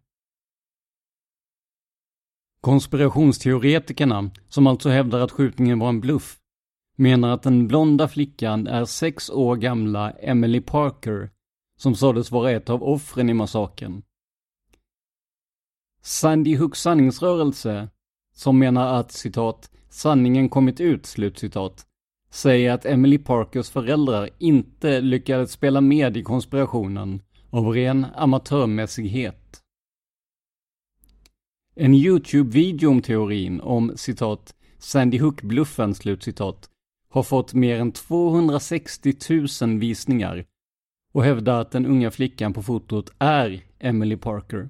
Konspirationsteoretikerna, 2.62 4.32
som 4.50 4.68
alltså 4.68 4.90
hävdar 4.90 5.20
att 5.20 5.32
skjutningen 5.32 5.80
var 5.80 5.90
en 5.90 6.02
bluff, 6.02 6.39
menar 7.00 7.30
att 7.30 7.44
den 7.44 7.68
blonda 7.68 8.08
flickan 8.08 8.68
är 8.68 8.86
sex 8.86 9.30
år 9.30 9.56
gamla 9.56 10.12
Emily 10.12 10.62
Parker, 10.62 11.30
som 11.78 11.96
sades 11.96 12.32
vara 12.32 12.52
ett 12.52 12.70
av 12.70 12.84
offren 12.84 13.30
i 13.30 13.34
massakern. 13.34 14.02
Sandy 16.02 16.56
Hooks 16.56 16.82
sanningsrörelse, 16.82 17.90
som 18.34 18.60
menar 18.60 19.00
att 19.00 19.12
citat, 19.12 19.72
sanningen 19.90 20.50
kommit 20.50 20.80
ut, 20.80 21.06
slutcitat, 21.06 21.86
säger 22.30 22.72
att 22.72 22.86
Emily 22.86 23.18
Parkers 23.18 23.70
föräldrar 23.70 24.30
inte 24.38 25.02
lyckades 25.02 25.52
spela 25.52 25.82
med 25.82 26.18
i 26.18 26.24
konspirationen 26.24 27.22
av 27.50 27.68
ren 27.68 28.06
amatörmässighet. 28.16 29.64
En 31.76 31.94
YouTube-video 31.94 32.90
om 32.90 33.02
teorin 33.02 33.62
om 33.62 33.92
citat 33.96 34.56
Sandy 34.78 35.20
Hook-bluffen, 35.20 35.96
slutcitat, 35.96 36.70
har 37.10 37.24
fått 37.24 37.54
mer 37.54 37.80
än 37.80 37.92
260 37.92 39.14
000 39.62 39.80
visningar 39.80 40.46
och 41.12 41.24
hävdar 41.24 41.62
att 41.62 41.72
den 41.72 41.86
unga 41.86 42.12
flickan 42.12 42.54
på 42.54 42.64
fotot 42.64 43.12
är 43.20 43.64
Emily 43.80 44.18
Parker. 44.18 44.70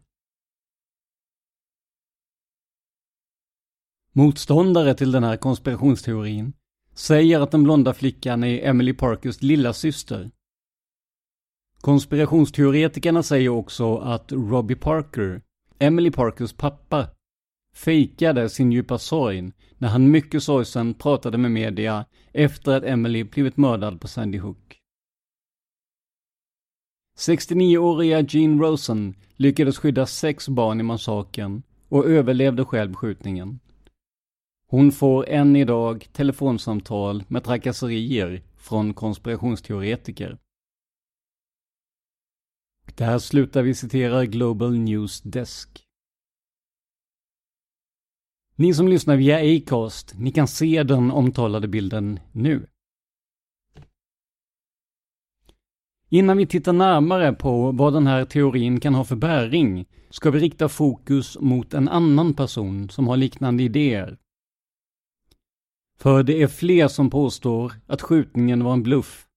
Motståndare 4.12 4.94
till 4.94 5.12
den 5.12 5.24
här 5.24 5.38
konspirationsteorin 5.38 6.54
säger 6.94 7.40
att 7.40 7.52
den 7.52 7.64
blonda 7.64 7.94
flickan 7.94 8.44
är 8.44 8.68
Emily 8.70 8.94
Parkers 8.94 9.42
lilla 9.42 9.74
syster. 9.74 10.32
Konspirationsteoretikerna 11.82 13.24
säger 13.24 13.50
också 13.50 13.98
att 13.98 14.32
Robbie 14.32 14.76
Parker, 14.76 15.42
Emily 15.80 16.12
Parkers 16.12 16.54
pappa, 16.54 17.08
fejkade 17.74 18.50
sin 18.50 18.72
djupa 18.72 18.98
sorg 18.98 19.52
när 19.78 19.88
han 19.90 20.12
mycket 20.12 20.44
sorgsen 20.44 20.94
pratade 20.94 21.38
med 21.38 21.52
media 21.52 22.06
efter 22.34 22.72
att 22.72 22.84
Emily 22.84 23.24
blivit 23.24 23.58
mördad 23.58 24.02
på 24.02 24.08
Sandy 24.08 24.38
Hook. 24.38 24.80
69-åriga 27.18 28.26
Jean 28.30 28.62
Rosen 28.62 29.16
lyckades 29.36 29.78
skydda 29.78 30.06
sex 30.06 30.50
barn 30.50 30.80
i 30.80 30.84
massakern 30.84 31.64
och 31.90 32.06
överlevde 32.06 32.66
själv 32.66 32.94
skjutningen. 32.94 33.60
Hon 34.68 34.92
får 34.92 35.30
än 35.30 35.56
idag 35.56 36.08
telefonsamtal 36.14 37.24
med 37.28 37.44
trakasserier 37.44 38.44
från 38.58 38.94
konspirationsteoretiker. 38.94 40.38
Där 42.96 43.20
slutar 43.20 43.62
vi 43.62 43.74
citera 43.74 44.26
Global 44.26 44.74
News 44.80 45.22
Desk. 45.22 45.89
Ni 48.60 48.74
som 48.74 48.88
lyssnar 48.88 49.16
via 49.16 49.58
Acast, 49.58 50.16
ni 50.18 50.32
kan 50.32 50.48
se 50.48 50.84
den 50.84 51.12
omtalade 51.12 51.68
bilden 51.68 52.20
nu. 52.32 52.68
Innan 56.10 56.38
vi 56.38 56.46
tittar 56.46 56.74
närmare 56.74 57.34
på 57.34 57.72
vad 57.72 57.94
den 57.94 58.08
här 58.08 58.26
teorin 58.26 58.80
kan 58.80 58.96
ha 58.96 59.04
för 59.04 59.16
bäring 59.16 59.86
ska 60.10 60.32
vi 60.32 60.40
rikta 60.40 60.70
fokus 60.70 61.38
mot 61.40 61.74
en 61.74 61.90
annan 61.90 62.34
person 62.34 62.90
som 62.90 63.08
har 63.08 63.18
liknande 63.18 63.64
idéer. 63.64 64.18
För 66.00 66.24
det 66.24 66.42
är 66.42 66.48
fler 66.48 66.88
som 66.88 67.10
påstår 67.10 67.74
att 67.88 68.02
skjutningen 68.02 68.64
var 68.64 68.74
en 68.74 68.84
bluff 68.84 69.28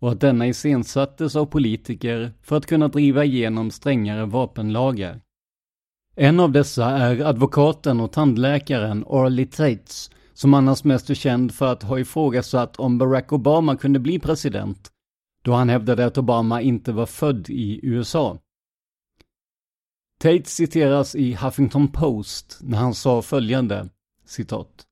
och 0.00 0.12
att 0.12 0.20
denna 0.20 0.46
iscensattes 0.46 1.36
av 1.36 1.46
politiker 1.46 2.32
för 2.42 2.56
att 2.56 2.66
kunna 2.66 2.88
driva 2.88 3.24
igenom 3.24 3.70
strängare 3.70 4.26
vapenlagar. 4.26 5.20
En 6.14 6.40
av 6.40 6.52
dessa 6.52 6.86
är 6.86 7.20
advokaten 7.20 8.00
och 8.00 8.12
tandläkaren 8.12 9.04
Orly 9.04 9.46
Tates, 9.46 10.10
som 10.32 10.54
annars 10.54 10.84
mest 10.84 11.10
är 11.10 11.14
känd 11.14 11.54
för 11.54 11.72
att 11.72 11.82
ha 11.82 11.98
ifrågasatt 11.98 12.76
om 12.76 12.98
Barack 12.98 13.32
Obama 13.32 13.76
kunde 13.76 13.98
bli 13.98 14.18
president, 14.18 14.90
då 15.42 15.52
han 15.52 15.68
hävdade 15.68 16.06
att 16.06 16.18
Obama 16.18 16.60
inte 16.60 16.92
var 16.92 17.06
född 17.06 17.50
i 17.50 17.80
USA. 17.82 18.38
Tate 20.20 20.50
citeras 20.50 21.14
i 21.14 21.34
Huffington 21.34 21.88
Post 21.88 22.58
när 22.60 22.78
han 22.78 22.94
sa 22.94 23.22
följande, 23.22 23.88
citat. 24.26 24.86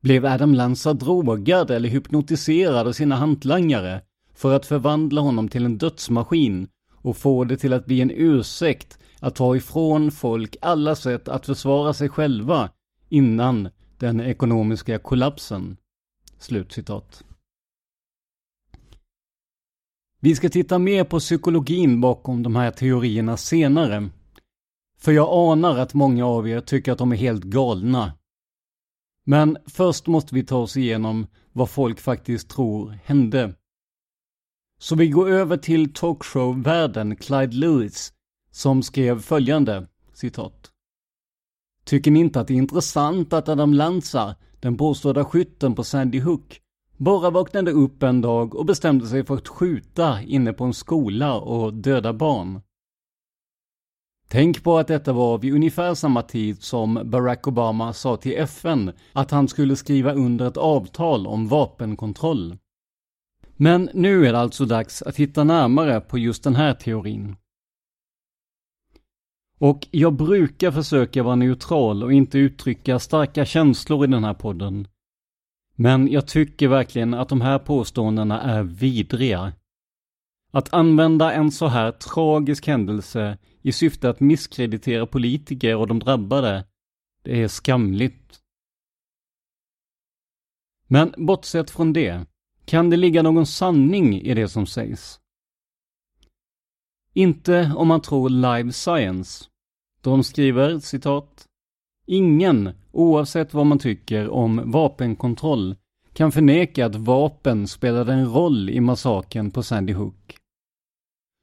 Blev 0.00 0.26
Adam 0.26 0.54
Lanza 0.54 0.94
drogad 0.94 1.70
eller 1.70 1.88
hypnotiserad 1.88 2.86
av 2.86 2.92
sina 2.92 3.16
hantlangare 3.16 4.02
för 4.34 4.54
att 4.54 4.66
förvandla 4.66 5.20
honom 5.20 5.48
till 5.48 5.64
en 5.64 5.78
dödsmaskin 5.78 6.68
och 6.92 7.16
få 7.16 7.44
det 7.44 7.56
till 7.56 7.72
att 7.72 7.86
bli 7.86 8.00
en 8.00 8.10
ursäkt 8.10 8.98
att 9.26 9.34
ta 9.34 9.56
ifrån 9.56 10.10
folk 10.10 10.56
alla 10.60 10.96
sätt 10.96 11.28
att 11.28 11.46
försvara 11.46 11.94
sig 11.94 12.08
själva 12.08 12.70
innan 13.08 13.68
den 13.98 14.20
ekonomiska 14.20 14.98
kollapsen. 14.98 15.76
Slutcitat. 16.38 17.24
Vi 20.20 20.34
ska 20.34 20.48
titta 20.48 20.78
mer 20.78 21.04
på 21.04 21.18
psykologin 21.18 22.00
bakom 22.00 22.42
de 22.42 22.56
här 22.56 22.70
teorierna 22.70 23.36
senare. 23.36 24.08
För 24.98 25.12
jag 25.12 25.28
anar 25.30 25.78
att 25.78 25.94
många 25.94 26.26
av 26.26 26.48
er 26.48 26.60
tycker 26.60 26.92
att 26.92 26.98
de 26.98 27.12
är 27.12 27.16
helt 27.16 27.44
galna. 27.44 28.12
Men 29.24 29.58
först 29.66 30.06
måste 30.06 30.34
vi 30.34 30.44
ta 30.44 30.56
oss 30.56 30.76
igenom 30.76 31.26
vad 31.52 31.70
folk 31.70 32.00
faktiskt 32.00 32.48
tror 32.48 32.98
hände. 33.04 33.54
Så 34.78 34.94
vi 34.94 35.08
går 35.08 35.30
över 35.30 35.56
till 35.56 35.92
talkshow-världen 35.94 37.16
Clyde 37.16 37.56
Lewis 37.56 38.12
som 38.56 38.82
skrev 38.82 39.20
följande, 39.20 39.86
citat. 40.12 40.70
Tycker 41.84 42.10
ni 42.10 42.20
inte 42.20 42.40
att 42.40 42.48
det 42.48 42.54
är 42.54 42.58
intressant 42.58 43.32
att 43.32 43.48
Adam 43.48 43.74
Lanza, 43.74 44.36
den 44.60 44.76
påstådda 44.76 45.24
skytten 45.24 45.74
på 45.74 45.84
Sandy 45.84 46.20
Hook, 46.20 46.60
bara 46.96 47.30
vaknade 47.30 47.70
upp 47.70 48.02
en 48.02 48.20
dag 48.20 48.54
och 48.54 48.66
bestämde 48.66 49.06
sig 49.06 49.24
för 49.24 49.34
att 49.34 49.48
skjuta 49.48 50.22
inne 50.22 50.52
på 50.52 50.64
en 50.64 50.74
skola 50.74 51.34
och 51.34 51.74
döda 51.74 52.12
barn? 52.12 52.60
Tänk 54.28 54.62
på 54.62 54.78
att 54.78 54.88
detta 54.88 55.12
var 55.12 55.38
vid 55.38 55.54
ungefär 55.54 55.94
samma 55.94 56.22
tid 56.22 56.62
som 56.62 57.00
Barack 57.04 57.46
Obama 57.46 57.92
sa 57.92 58.16
till 58.16 58.38
FN 58.38 58.92
att 59.12 59.30
han 59.30 59.48
skulle 59.48 59.76
skriva 59.76 60.12
under 60.12 60.48
ett 60.48 60.56
avtal 60.56 61.26
om 61.26 61.48
vapenkontroll. 61.48 62.58
Men 63.56 63.90
nu 63.94 64.26
är 64.26 64.32
det 64.32 64.38
alltså 64.38 64.64
dags 64.64 65.02
att 65.02 65.14
titta 65.14 65.44
närmare 65.44 66.00
på 66.00 66.18
just 66.18 66.44
den 66.44 66.56
här 66.56 66.74
teorin. 66.74 67.36
Och 69.58 69.88
jag 69.90 70.12
brukar 70.12 70.70
försöka 70.70 71.22
vara 71.22 71.34
neutral 71.34 72.02
och 72.02 72.12
inte 72.12 72.38
uttrycka 72.38 72.98
starka 72.98 73.44
känslor 73.44 74.04
i 74.04 74.06
den 74.06 74.24
här 74.24 74.34
podden. 74.34 74.88
Men 75.74 76.08
jag 76.08 76.26
tycker 76.26 76.68
verkligen 76.68 77.14
att 77.14 77.28
de 77.28 77.40
här 77.40 77.58
påståendena 77.58 78.42
är 78.42 78.62
vidriga. 78.62 79.52
Att 80.52 80.74
använda 80.74 81.32
en 81.32 81.52
så 81.52 81.66
här 81.66 81.92
tragisk 81.92 82.66
händelse 82.66 83.38
i 83.62 83.72
syfte 83.72 84.10
att 84.10 84.20
misskreditera 84.20 85.06
politiker 85.06 85.76
och 85.76 85.86
de 85.86 85.98
drabbade, 85.98 86.64
det 87.22 87.42
är 87.42 87.48
skamligt. 87.48 88.40
Men 90.86 91.14
bortsett 91.16 91.70
från 91.70 91.92
det, 91.92 92.26
kan 92.64 92.90
det 92.90 92.96
ligga 92.96 93.22
någon 93.22 93.46
sanning 93.46 94.20
i 94.20 94.34
det 94.34 94.48
som 94.48 94.66
sägs? 94.66 95.20
Inte 97.16 97.72
om 97.76 97.88
man 97.88 98.00
tror 98.00 98.28
Live 98.28 98.72
Science. 98.72 99.44
De 100.00 100.24
skriver, 100.24 100.78
citat, 100.78 101.46
Ingen, 102.06 102.70
oavsett 102.92 103.54
vad 103.54 103.66
man 103.66 103.78
tycker 103.78 104.28
om 104.28 104.70
vapenkontroll, 104.70 105.76
kan 106.12 106.32
förneka 106.32 106.86
att 106.86 106.94
vapen 106.94 107.68
spelade 107.68 108.12
en 108.12 108.32
roll 108.32 108.70
i 108.70 108.80
massakern 108.80 109.50
på 109.50 109.62
Sandy 109.62 109.92
Hook. 109.92 110.36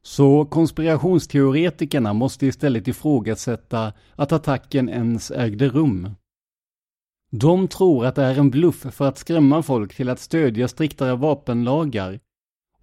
Så 0.03 0.45
konspirationsteoretikerna 0.45 2.13
måste 2.13 2.45
istället 2.45 2.87
ifrågasätta 2.87 3.93
att 4.15 4.31
attacken 4.31 4.89
ens 4.89 5.31
ägde 5.31 5.69
rum. 5.69 6.09
De 7.31 7.67
tror 7.67 8.05
att 8.05 8.15
det 8.15 8.23
är 8.23 8.39
en 8.39 8.49
bluff 8.49 8.85
för 8.91 9.07
att 9.07 9.17
skrämma 9.17 9.63
folk 9.63 9.95
till 9.95 10.09
att 10.09 10.19
stödja 10.19 10.67
striktare 10.67 11.15
vapenlagar 11.15 12.19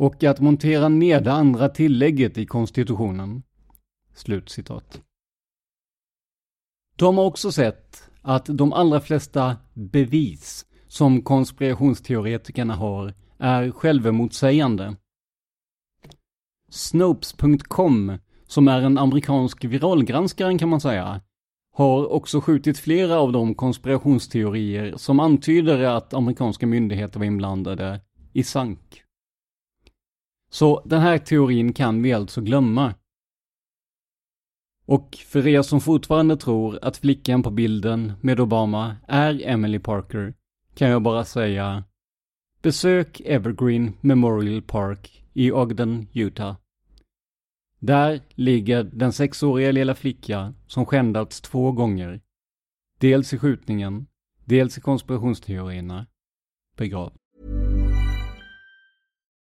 och 0.01 0.25
att 0.25 0.41
montera 0.41 0.89
ner 0.89 1.21
det 1.21 1.33
andra 1.33 1.69
tillägget 1.69 2.39
i 2.39 2.47
konstitutionen. 2.47 3.43
Slutcitat. 4.15 5.03
De 6.97 7.19
har 7.19 7.25
också 7.25 7.53
sett 7.53 8.11
att 8.23 8.47
de 8.47 8.73
allra 8.73 9.01
flesta 9.01 9.57
bevis 9.75 10.67
som 10.89 11.23
konspirationsteoretikerna 11.23 12.75
har 12.75 13.15
är 13.39 13.71
självemotsägande. 13.71 14.97
Snopes.com, 16.69 18.19
som 18.47 18.69
är 18.69 18.83
en 18.83 18.99
amerikansk 18.99 19.65
viralgranskare 19.65 20.59
kan 20.59 20.69
man 20.69 20.81
säga, 20.81 21.21
har 21.73 22.13
också 22.13 22.41
skjutit 22.41 22.79
flera 22.79 23.19
av 23.19 23.33
de 23.33 23.55
konspirationsteorier 23.55 24.97
som 24.97 25.21
antyder 25.21 25.83
att 25.83 26.15
amerikanska 26.15 26.67
myndigheter 26.67 27.19
var 27.19 27.27
inblandade 27.27 28.01
i 28.33 28.43
sank. 28.43 29.05
Så 30.51 30.83
den 30.85 31.01
här 31.01 31.19
teorin 31.19 31.73
kan 31.73 32.03
vi 32.03 32.13
alltså 32.13 32.41
glömma. 32.41 32.95
Och 34.87 35.17
för 35.27 35.47
er 35.47 35.63
som 35.63 35.81
fortfarande 35.81 36.37
tror 36.37 36.79
att 36.83 36.97
flickan 36.97 37.43
på 37.43 37.51
bilden 37.51 38.13
med 38.21 38.41
Obama 38.41 38.97
är 39.09 39.47
Emily 39.47 39.79
Parker 39.79 40.35
kan 40.75 40.89
jag 40.89 41.03
bara 41.03 41.25
säga 41.25 41.85
Besök 42.63 43.21
Evergreen 43.25 43.93
Memorial 44.01 44.63
Park 44.63 45.25
i 45.33 45.53
Ogden, 45.53 46.09
Utah. 46.13 46.57
Där 47.79 48.21
ligger 48.35 48.85
den 48.85 49.13
sexåriga 49.13 49.73
lilla 49.73 49.95
flicka 49.95 50.55
som 50.67 50.87
skändats 50.87 51.41
två 51.41 51.73
gånger. 51.73 52.21
Dels 52.99 53.33
i 53.33 53.39
skjutningen, 53.39 54.07
dels 54.45 54.79
i 54.79 54.81
konspirationsteorierna. 54.81 56.07
Begravd. 56.77 57.20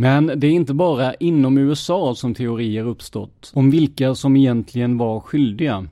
Men 0.00 0.26
det 0.26 0.46
är 0.46 0.50
inte 0.50 0.74
bara 0.74 1.14
inom 1.14 1.58
USA 1.58 2.14
som 2.14 2.34
teorier 2.34 2.84
uppstått 2.84 3.52
om 3.54 3.70
vilka 3.70 4.14
som 4.14 4.36
egentligen 4.36 4.98
var 4.98 5.20
skyldiga. 5.20 5.88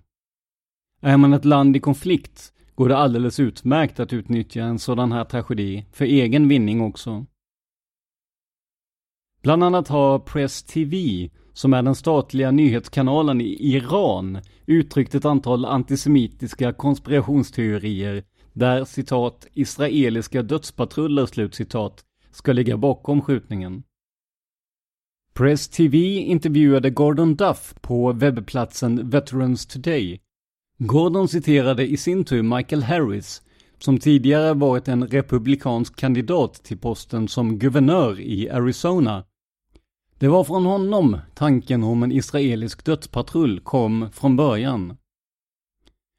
Är 1.00 1.16
man 1.16 1.32
ett 1.32 1.44
land 1.44 1.76
i 1.76 1.80
konflikt 1.80 2.52
går 2.74 2.88
det 2.88 2.96
alldeles 2.96 3.40
utmärkt 3.40 4.00
att 4.00 4.12
utnyttja 4.12 4.62
en 4.62 4.78
sådan 4.78 5.12
här 5.12 5.24
tragedi 5.24 5.84
för 5.92 6.04
egen 6.04 6.48
vinning 6.48 6.80
också. 6.80 7.26
Bland 9.42 9.64
annat 9.64 9.88
har 9.88 10.18
Press 10.18 10.62
TV, 10.62 11.28
som 11.52 11.74
är 11.74 11.82
den 11.82 11.94
statliga 11.94 12.50
nyhetskanalen 12.50 13.40
i 13.40 13.74
Iran, 13.74 14.38
uttryckt 14.66 15.14
ett 15.14 15.24
antal 15.24 15.64
antisemitiska 15.64 16.72
konspirationsteorier 16.72 18.24
där 18.52 18.84
citat 18.84 19.46
israeliska 19.54 20.42
dödspatruller 20.42 21.26
slutcitat 21.26 22.04
ska 22.30 22.52
ligga 22.52 22.76
bakom 22.76 23.22
skjutningen. 23.22 23.82
Press 25.36 25.68
TV 25.68 25.98
intervjuade 26.18 26.90
Gordon 26.90 27.34
Duff 27.34 27.74
på 27.80 28.12
webbplatsen 28.12 29.10
Veterans 29.10 29.66
Today. 29.66 30.20
Gordon 30.78 31.28
citerade 31.28 31.86
i 31.86 31.96
sin 31.96 32.24
tur 32.24 32.42
Michael 32.42 32.82
Harris, 32.82 33.42
som 33.78 33.98
tidigare 33.98 34.54
varit 34.54 34.88
en 34.88 35.06
republikansk 35.06 35.96
kandidat 35.96 36.54
till 36.54 36.78
posten 36.78 37.28
som 37.28 37.58
guvernör 37.58 38.20
i 38.20 38.50
Arizona. 38.50 39.24
Det 40.18 40.28
var 40.28 40.44
från 40.44 40.66
honom 40.66 41.18
tanken 41.34 41.84
om 41.84 42.02
en 42.02 42.12
israelisk 42.12 42.84
dödspatrull 42.84 43.60
kom 43.60 44.08
från 44.12 44.36
början. 44.36 44.96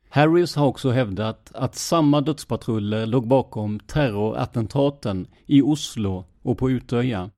Harris 0.09 0.55
har 0.55 0.65
också 0.67 0.89
hävdat 0.89 1.51
att 1.53 1.75
samma 1.75 2.21
dödspatruller 2.21 3.05
låg 3.05 3.27
bakom 3.27 3.79
terrorattentaten 3.79 5.27
i 5.45 5.61
Oslo 5.61 6.25
och 6.41 6.57
på 6.57 6.71
Utöja. 6.71 7.29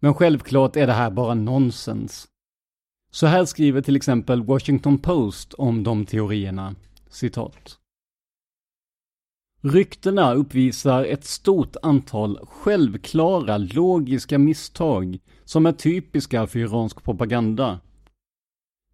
Men 0.00 0.14
självklart 0.14 0.76
är 0.76 0.86
det 0.86 0.92
här 0.92 1.10
bara 1.10 1.34
nonsens. 1.34 2.28
Så 3.10 3.26
här 3.26 3.44
skriver 3.44 3.80
till 3.80 3.96
exempel 3.96 4.42
Washington 4.42 4.98
Post 4.98 5.54
om 5.54 5.82
de 5.82 6.06
teorierna. 6.06 6.74
Citat. 7.10 7.78
Ryktena 9.62 10.34
uppvisar 10.34 11.04
ett 11.04 11.24
stort 11.24 11.76
antal 11.82 12.38
självklara 12.46 13.58
logiska 13.58 14.38
misstag 14.38 15.18
som 15.44 15.66
är 15.66 15.72
typiska 15.72 16.46
för 16.46 16.58
iransk 16.58 17.02
propaganda. 17.02 17.80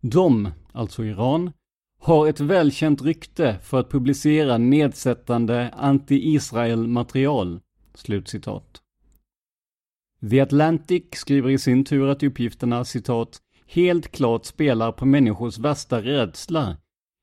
De, 0.00 0.50
alltså 0.72 1.04
Iran, 1.04 1.52
har 2.00 2.28
ett 2.28 2.40
välkänt 2.40 3.02
rykte 3.02 3.58
för 3.62 3.80
att 3.80 3.90
publicera 3.90 4.58
nedsättande 4.58 5.74
anti-Israel 5.76 6.86
material. 6.86 7.60
Slutcitat. 7.94 8.83
The 10.30 10.40
Atlantic 10.40 11.04
skriver 11.12 11.50
i 11.50 11.58
sin 11.58 11.84
tur 11.84 12.08
att 12.08 12.22
uppgifterna 12.22 12.84
citat 12.84 13.40
helt 13.66 14.12
klart 14.12 14.44
spelar 14.44 14.92
på 14.92 15.06
människors 15.06 15.58
värsta 15.58 16.02
rädsla. 16.02 16.76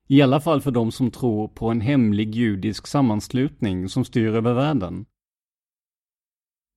I 0.08 0.22
alla 0.22 0.40
fall 0.40 0.60
för 0.60 0.70
de 0.70 0.92
som 0.92 1.10
tror 1.10 1.48
på 1.48 1.68
en 1.68 1.80
hemlig 1.80 2.34
judisk 2.34 2.86
sammanslutning 2.86 3.88
som 3.88 4.04
styr 4.04 4.34
över 4.34 4.54
världen. 4.54 5.06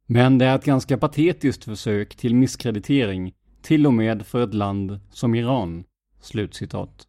Men 0.08 0.38
det 0.38 0.46
är 0.46 0.56
ett 0.56 0.66
ganska 0.66 0.98
patetiskt 0.98 1.64
försök 1.64 2.16
till 2.16 2.36
misskreditering, 2.36 3.34
till 3.62 3.88
och 3.88 3.94
med 3.94 4.26
för 4.26 4.44
ett 4.44 4.54
land 4.54 5.00
som 5.12 5.36
Iran. 5.36 5.84
Slutcitat. 6.20 7.08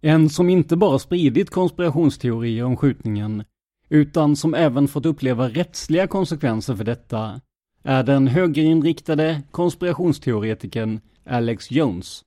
En 0.00 0.30
som 0.30 0.48
inte 0.48 0.76
bara 0.76 0.98
spridit 0.98 1.50
konspirationsteorier 1.50 2.64
om 2.64 2.76
skjutningen, 2.76 3.44
utan 3.88 4.36
som 4.36 4.54
även 4.54 4.88
fått 4.88 5.06
uppleva 5.06 5.48
rättsliga 5.48 6.06
konsekvenser 6.06 6.76
för 6.76 6.84
detta, 6.84 7.40
är 7.82 8.02
den 8.02 8.28
högerinriktade 8.28 9.42
konspirationsteoretikern 9.50 11.00
Alex 11.24 11.70
Jones. 11.70 12.22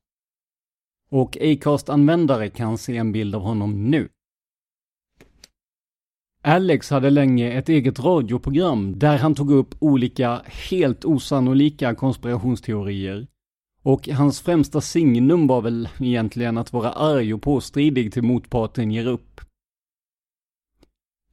Och 1.12 1.38
Acast-användare 1.42 2.50
kan 2.50 2.78
se 2.78 2.98
en 2.98 3.12
bild 3.12 3.36
av 3.36 3.42
honom 3.42 3.90
nu. 3.90 4.10
Alex 6.44 6.90
hade 6.90 7.10
länge 7.10 7.52
ett 7.52 7.70
eget 7.70 8.00
radioprogram 8.00 9.00
där 9.00 9.18
han 9.18 9.36
tog 9.36 9.52
upp 9.52 9.76
olika 9.80 10.42
helt 10.46 11.06
osannolika 11.06 11.96
konspirationsteorier. 11.96 13.28
Och 13.84 14.08
hans 14.08 14.42
främsta 14.42 14.82
signum 14.82 15.48
var 15.48 15.62
väl 15.62 15.90
egentligen 16.00 16.58
att 16.58 16.74
vara 16.74 16.92
arg 16.92 17.34
och 17.34 17.42
påstridig 17.42 18.14
till 18.14 18.24
motparten 18.24 18.92
ger 18.92 19.08
upp. 19.08 19.42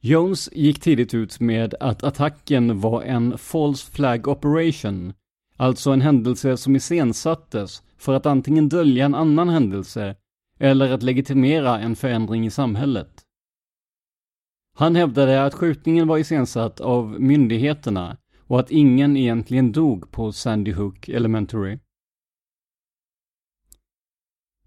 Jones 0.01 0.49
gick 0.53 0.79
tidigt 0.79 1.13
ut 1.13 1.39
med 1.39 1.75
att 1.79 2.03
attacken 2.03 2.79
var 2.79 3.01
en 3.03 3.37
false 3.37 3.91
flag 3.91 4.27
operation, 4.27 5.13
alltså 5.55 5.91
en 5.91 6.01
händelse 6.01 6.57
som 6.57 6.75
iscensattes 6.75 7.83
för 7.97 8.13
att 8.13 8.25
antingen 8.25 8.69
dölja 8.69 9.05
en 9.05 9.15
annan 9.15 9.49
händelse 9.49 10.15
eller 10.59 10.91
att 10.91 11.03
legitimera 11.03 11.79
en 11.79 11.95
förändring 11.95 12.45
i 12.45 12.51
samhället. 12.51 13.23
Han 14.75 14.95
hävdade 14.95 15.45
att 15.45 15.53
skjutningen 15.53 16.07
var 16.07 16.17
iscensatt 16.17 16.79
av 16.79 17.21
myndigheterna 17.21 18.17
och 18.39 18.59
att 18.59 18.71
ingen 18.71 19.17
egentligen 19.17 19.71
dog 19.71 20.11
på 20.11 20.31
Sandy 20.31 20.71
Hook 20.71 21.09
Elementary. 21.09 21.79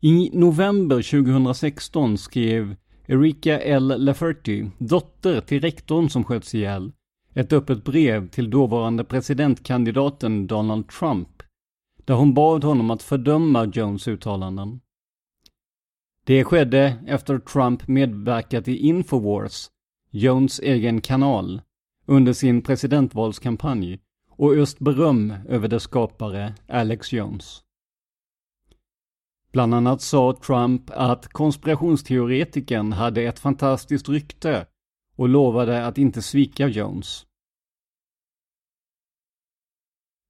I 0.00 0.30
november 0.32 0.96
2016 0.96 2.18
skrev 2.18 2.76
Erika 3.10 3.60
L. 3.60 3.94
Lafferty, 3.98 4.70
dotter 4.78 5.40
till 5.40 5.60
rektorn 5.60 6.08
som 6.08 6.24
sköts 6.24 6.54
ihjäl, 6.54 6.92
ett 7.34 7.52
öppet 7.52 7.84
brev 7.84 8.28
till 8.28 8.50
dåvarande 8.50 9.04
presidentkandidaten 9.04 10.46
Donald 10.46 10.88
Trump, 10.88 11.42
där 12.04 12.14
hon 12.14 12.34
bad 12.34 12.64
honom 12.64 12.90
att 12.90 13.02
fördöma 13.02 13.64
Jones 13.64 14.08
uttalanden. 14.08 14.80
Det 16.24 16.44
skedde 16.44 16.96
efter 17.06 17.38
Trump 17.38 17.88
medverkat 17.88 18.68
i 18.68 18.76
Infowars, 18.76 19.70
Jones 20.10 20.60
egen 20.60 21.00
kanal, 21.00 21.62
under 22.06 22.32
sin 22.32 22.62
presidentvalskampanj 22.62 23.98
och 24.30 24.54
öst 24.54 24.78
beröm 24.78 25.34
över 25.48 25.68
dess 25.68 25.82
skapare 25.82 26.54
Alex 26.68 27.12
Jones. 27.12 27.62
Bland 29.52 29.74
annat 29.74 30.02
sa 30.02 30.36
Trump 30.46 30.90
att 30.90 31.28
konspirationsteoretikern 31.28 32.92
hade 32.92 33.22
ett 33.22 33.38
fantastiskt 33.38 34.08
rykte 34.08 34.66
och 35.16 35.28
lovade 35.28 35.86
att 35.86 35.98
inte 35.98 36.22
svika 36.22 36.68
Jones. 36.68 37.26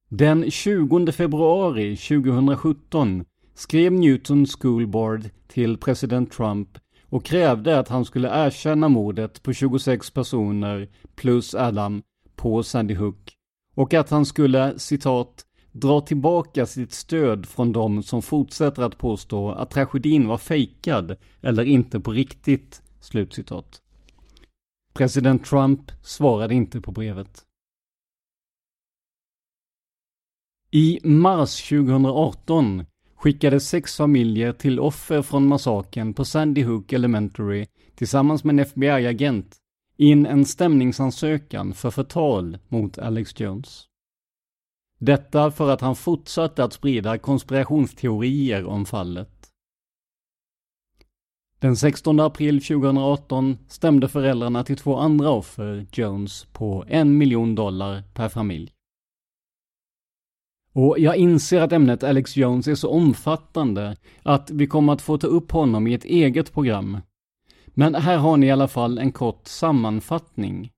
Den 0.09 0.51
20 0.51 1.11
februari 1.11 1.97
2017 1.97 3.25
skrev 3.53 3.91
Newton 3.91 4.45
School 4.45 4.87
Board 4.87 5.29
till 5.47 5.77
president 5.77 6.31
Trump 6.31 6.77
och 7.03 7.25
krävde 7.25 7.79
att 7.79 7.87
han 7.87 8.05
skulle 8.05 8.45
erkänna 8.45 8.89
mordet 8.89 9.43
på 9.43 9.53
26 9.53 10.11
personer 10.11 10.89
plus 11.15 11.55
Adam 11.55 12.03
på 12.35 12.63
Sandy 12.63 12.95
Hook 12.95 13.33
och 13.75 13.93
att 13.93 14.09
han 14.09 14.25
skulle, 14.25 14.79
citat, 14.79 15.45
dra 15.71 16.01
tillbaka 16.01 16.65
sitt 16.65 16.91
stöd 16.93 17.45
från 17.45 17.71
de 17.71 18.03
som 18.03 18.21
fortsätter 18.21 18.83
att 18.83 18.97
påstå 18.97 19.51
att 19.51 19.71
tragedin 19.71 20.27
var 20.27 20.37
fejkad 20.37 21.15
eller 21.41 21.63
inte 21.63 21.99
på 21.99 22.11
riktigt. 22.11 22.81
Slutcitat. 22.99 23.81
President 24.93 25.45
Trump 25.45 25.91
svarade 26.01 26.53
inte 26.53 26.81
på 26.81 26.91
brevet. 26.91 27.45
I 30.71 30.99
mars 31.03 31.69
2018 31.69 32.85
skickade 33.15 33.59
sex 33.59 33.97
familjer 33.97 34.53
till 34.53 34.79
offer 34.79 35.21
från 35.21 35.47
massakern 35.47 36.13
på 36.13 36.25
Sandy 36.25 36.63
Hook 36.63 36.93
Elementary 36.93 37.65
tillsammans 37.95 38.43
med 38.43 38.53
en 38.53 38.59
FBI-agent 38.59 39.57
in 39.97 40.25
en 40.25 40.45
stämningsansökan 40.45 41.73
för 41.73 41.91
förtal 41.91 42.57
mot 42.67 42.97
Alex 42.97 43.39
Jones. 43.39 43.90
Detta 45.03 45.51
för 45.51 45.69
att 45.69 45.81
han 45.81 45.95
fortsatte 45.95 46.63
att 46.63 46.73
sprida 46.73 47.17
konspirationsteorier 47.17 48.65
om 48.65 48.85
fallet. 48.85 49.51
Den 51.59 51.75
16 51.75 52.19
april 52.19 52.61
2018 52.61 53.57
stämde 53.67 54.07
föräldrarna 54.07 54.63
till 54.63 54.77
två 54.77 54.97
andra 54.97 55.29
offer, 55.29 55.87
Jones, 55.91 56.45
på 56.45 56.85
en 56.87 57.17
miljon 57.17 57.55
dollar 57.55 58.03
per 58.13 58.29
familj. 58.29 58.71
Och 60.73 60.99
jag 60.99 61.15
inser 61.15 61.61
att 61.61 61.71
ämnet 61.71 62.03
Alex 62.03 62.37
Jones 62.37 62.67
är 62.67 62.75
så 62.75 62.89
omfattande 62.89 63.97
att 64.23 64.51
vi 64.51 64.67
kommer 64.67 64.93
att 64.93 65.01
få 65.01 65.17
ta 65.17 65.27
upp 65.27 65.51
honom 65.51 65.87
i 65.87 65.93
ett 65.93 66.05
eget 66.05 66.53
program. 66.53 66.97
Men 67.67 67.95
här 67.95 68.17
har 68.17 68.37
ni 68.37 68.45
i 68.45 68.51
alla 68.51 68.67
fall 68.67 68.97
en 68.97 69.11
kort 69.11 69.47
sammanfattning. 69.47 70.71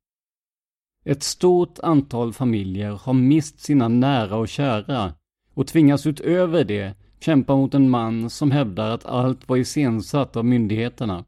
Ett 1.05 1.23
stort 1.23 1.79
antal 1.79 2.33
familjer 2.33 2.91
har 2.91 3.13
mist 3.13 3.59
sina 3.59 3.87
nära 3.87 4.35
och 4.35 4.47
kära 4.47 5.13
och 5.53 5.67
tvingas 5.67 6.07
utöver 6.07 6.63
det 6.63 6.97
kämpa 7.19 7.55
mot 7.55 7.73
en 7.73 7.89
man 7.89 8.29
som 8.29 8.51
hävdar 8.51 8.89
att 8.89 9.05
allt 9.05 9.49
var 9.49 9.57
iscensatt 9.57 10.35
av 10.35 10.45
myndigheterna. 10.45 11.25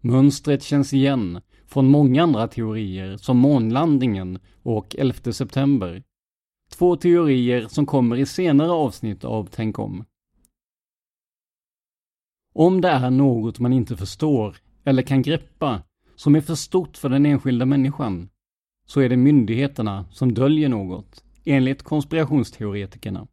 Mönstret 0.00 0.62
känns 0.62 0.92
igen 0.92 1.40
från 1.66 1.90
många 1.90 2.22
andra 2.22 2.48
teorier 2.48 3.16
som 3.16 3.36
månlandningen 3.36 4.38
och 4.62 4.96
11 4.98 5.32
september. 5.32 6.02
Två 6.70 6.96
teorier 6.96 7.68
som 7.68 7.86
kommer 7.86 8.16
i 8.16 8.26
senare 8.26 8.70
avsnitt 8.70 9.24
av 9.24 9.48
Tänk 9.50 9.78
om. 9.78 10.04
Om 12.54 12.80
det 12.80 12.88
är 12.88 13.10
något 13.10 13.58
man 13.58 13.72
inte 13.72 13.96
förstår 13.96 14.56
eller 14.84 15.02
kan 15.02 15.22
greppa 15.22 15.82
som 16.22 16.34
är 16.34 16.40
för 16.40 16.54
stort 16.54 16.96
för 16.96 17.08
den 17.08 17.26
enskilda 17.26 17.66
människan, 17.66 18.28
så 18.86 19.00
är 19.00 19.08
det 19.08 19.16
myndigheterna 19.16 20.06
som 20.10 20.34
döljer 20.34 20.68
något, 20.68 21.24
enligt 21.44 21.82
konspirationsteoretikerna. 21.82 23.26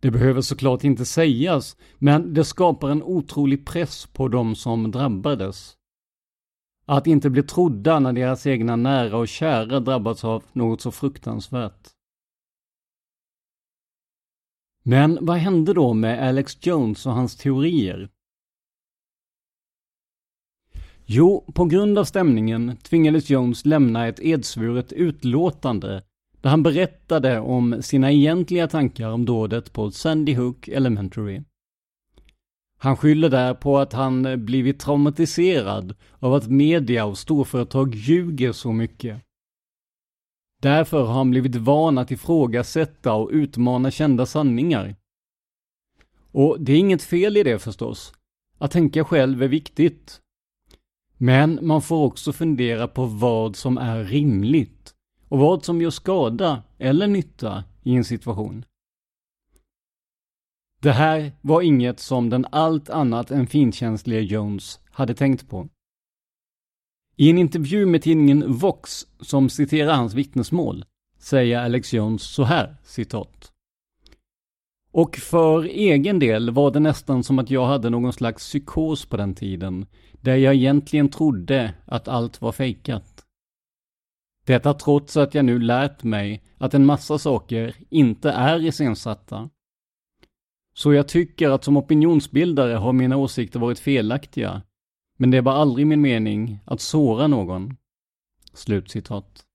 Det 0.00 0.10
behöver 0.10 0.40
såklart 0.40 0.84
inte 0.84 1.04
sägas, 1.04 1.76
men 1.98 2.34
det 2.34 2.44
skapar 2.44 2.90
en 2.90 3.02
otrolig 3.02 3.66
press 3.66 4.06
på 4.06 4.28
de 4.28 4.54
som 4.56 4.90
drabbades. 4.90 5.76
Att 6.86 7.06
inte 7.06 7.30
bli 7.30 7.42
trodda 7.42 8.00
när 8.00 8.12
deras 8.12 8.46
egna 8.46 8.76
nära 8.76 9.16
och 9.16 9.28
kära 9.28 9.80
drabbats 9.80 10.24
av 10.24 10.44
något 10.52 10.80
så 10.80 10.90
fruktansvärt. 10.90 11.88
Men 14.82 15.18
vad 15.20 15.36
hände 15.36 15.74
då 15.74 15.94
med 15.94 16.28
Alex 16.28 16.66
Jones 16.66 17.06
och 17.06 17.12
hans 17.12 17.36
teorier? 17.36 18.10
Jo, 21.12 21.52
på 21.54 21.64
grund 21.64 21.98
av 21.98 22.04
stämningen 22.04 22.76
tvingades 22.82 23.30
Jones 23.30 23.66
lämna 23.66 24.06
ett 24.06 24.20
edsvuret 24.20 24.92
utlåtande 24.92 26.02
där 26.40 26.50
han 26.50 26.62
berättade 26.62 27.40
om 27.40 27.82
sina 27.82 28.12
egentliga 28.12 28.68
tankar 28.68 29.10
om 29.10 29.24
dådet 29.24 29.72
på 29.72 29.90
Sandy 29.90 30.34
Hook 30.34 30.68
Elementary. 30.68 31.42
Han 32.78 32.96
skyller 32.96 33.28
där 33.28 33.54
på 33.54 33.78
att 33.78 33.92
han 33.92 34.44
blivit 34.44 34.80
traumatiserad 34.80 35.94
av 36.18 36.34
att 36.34 36.48
media 36.48 37.04
och 37.04 37.18
storföretag 37.18 37.94
ljuger 37.94 38.52
så 38.52 38.72
mycket. 38.72 39.22
Därför 40.62 41.02
har 41.02 41.14
han 41.14 41.30
blivit 41.30 41.56
van 41.56 41.98
att 41.98 42.10
ifrågasätta 42.10 43.14
och 43.14 43.30
utmana 43.32 43.90
kända 43.90 44.26
sanningar. 44.26 44.96
Och 46.32 46.60
det 46.60 46.72
är 46.72 46.78
inget 46.78 47.02
fel 47.02 47.36
i 47.36 47.42
det 47.42 47.58
förstås. 47.58 48.12
Att 48.58 48.70
tänka 48.70 49.04
själv 49.04 49.42
är 49.42 49.48
viktigt. 49.48 50.20
Men 51.22 51.58
man 51.62 51.82
får 51.82 52.04
också 52.04 52.32
fundera 52.32 52.88
på 52.88 53.04
vad 53.04 53.56
som 53.56 53.78
är 53.78 54.04
rimligt 54.04 54.94
och 55.28 55.38
vad 55.38 55.64
som 55.64 55.80
gör 55.82 55.90
skada 55.90 56.62
eller 56.78 57.06
nytta 57.06 57.64
i 57.82 57.94
en 57.94 58.04
situation. 58.04 58.64
Det 60.82 60.92
här 60.92 61.32
var 61.40 61.62
inget 61.62 62.00
som 62.00 62.30
den 62.30 62.46
allt 62.52 62.90
annat 62.90 63.30
än 63.30 63.46
finkänsliga 63.46 64.20
Jones 64.20 64.80
hade 64.90 65.14
tänkt 65.14 65.48
på. 65.48 65.68
I 67.16 67.30
en 67.30 67.38
intervju 67.38 67.86
med 67.86 68.02
tidningen 68.02 68.52
Vox, 68.52 69.06
som 69.20 69.50
citerar 69.50 69.94
hans 69.94 70.14
vittnesmål, 70.14 70.84
säger 71.18 71.58
Alex 71.58 71.92
Jones 71.92 72.22
så 72.22 72.44
här, 72.44 72.76
citat. 72.84 73.52
Och 74.92 75.16
för 75.16 75.64
egen 75.64 76.18
del 76.18 76.50
var 76.50 76.70
det 76.70 76.80
nästan 76.80 77.24
som 77.24 77.38
att 77.38 77.50
jag 77.50 77.66
hade 77.66 77.90
någon 77.90 78.12
slags 78.12 78.42
psykos 78.44 79.06
på 79.06 79.16
den 79.16 79.34
tiden, 79.34 79.86
där 80.20 80.36
jag 80.36 80.54
egentligen 80.54 81.08
trodde 81.08 81.74
att 81.84 82.08
allt 82.08 82.40
var 82.40 82.52
fejkat. 82.52 83.24
Detta 84.44 84.74
trots 84.74 85.16
att 85.16 85.34
jag 85.34 85.44
nu 85.44 85.58
lärt 85.58 86.02
mig 86.02 86.42
att 86.58 86.74
en 86.74 86.86
massa 86.86 87.18
saker 87.18 87.76
inte 87.88 88.30
är 88.30 88.66
iscensatta. 88.66 89.50
Så 90.74 90.92
jag 90.92 91.08
tycker 91.08 91.50
att 91.50 91.64
som 91.64 91.76
opinionsbildare 91.76 92.74
har 92.74 92.92
mina 92.92 93.16
åsikter 93.16 93.60
varit 93.60 93.78
felaktiga, 93.78 94.62
men 95.16 95.30
det 95.30 95.40
var 95.40 95.52
aldrig 95.52 95.86
min 95.86 96.00
mening 96.00 96.58
att 96.64 96.80
såra 96.80 97.26
någon. 97.26 97.76
Slutcitat. 98.52 99.46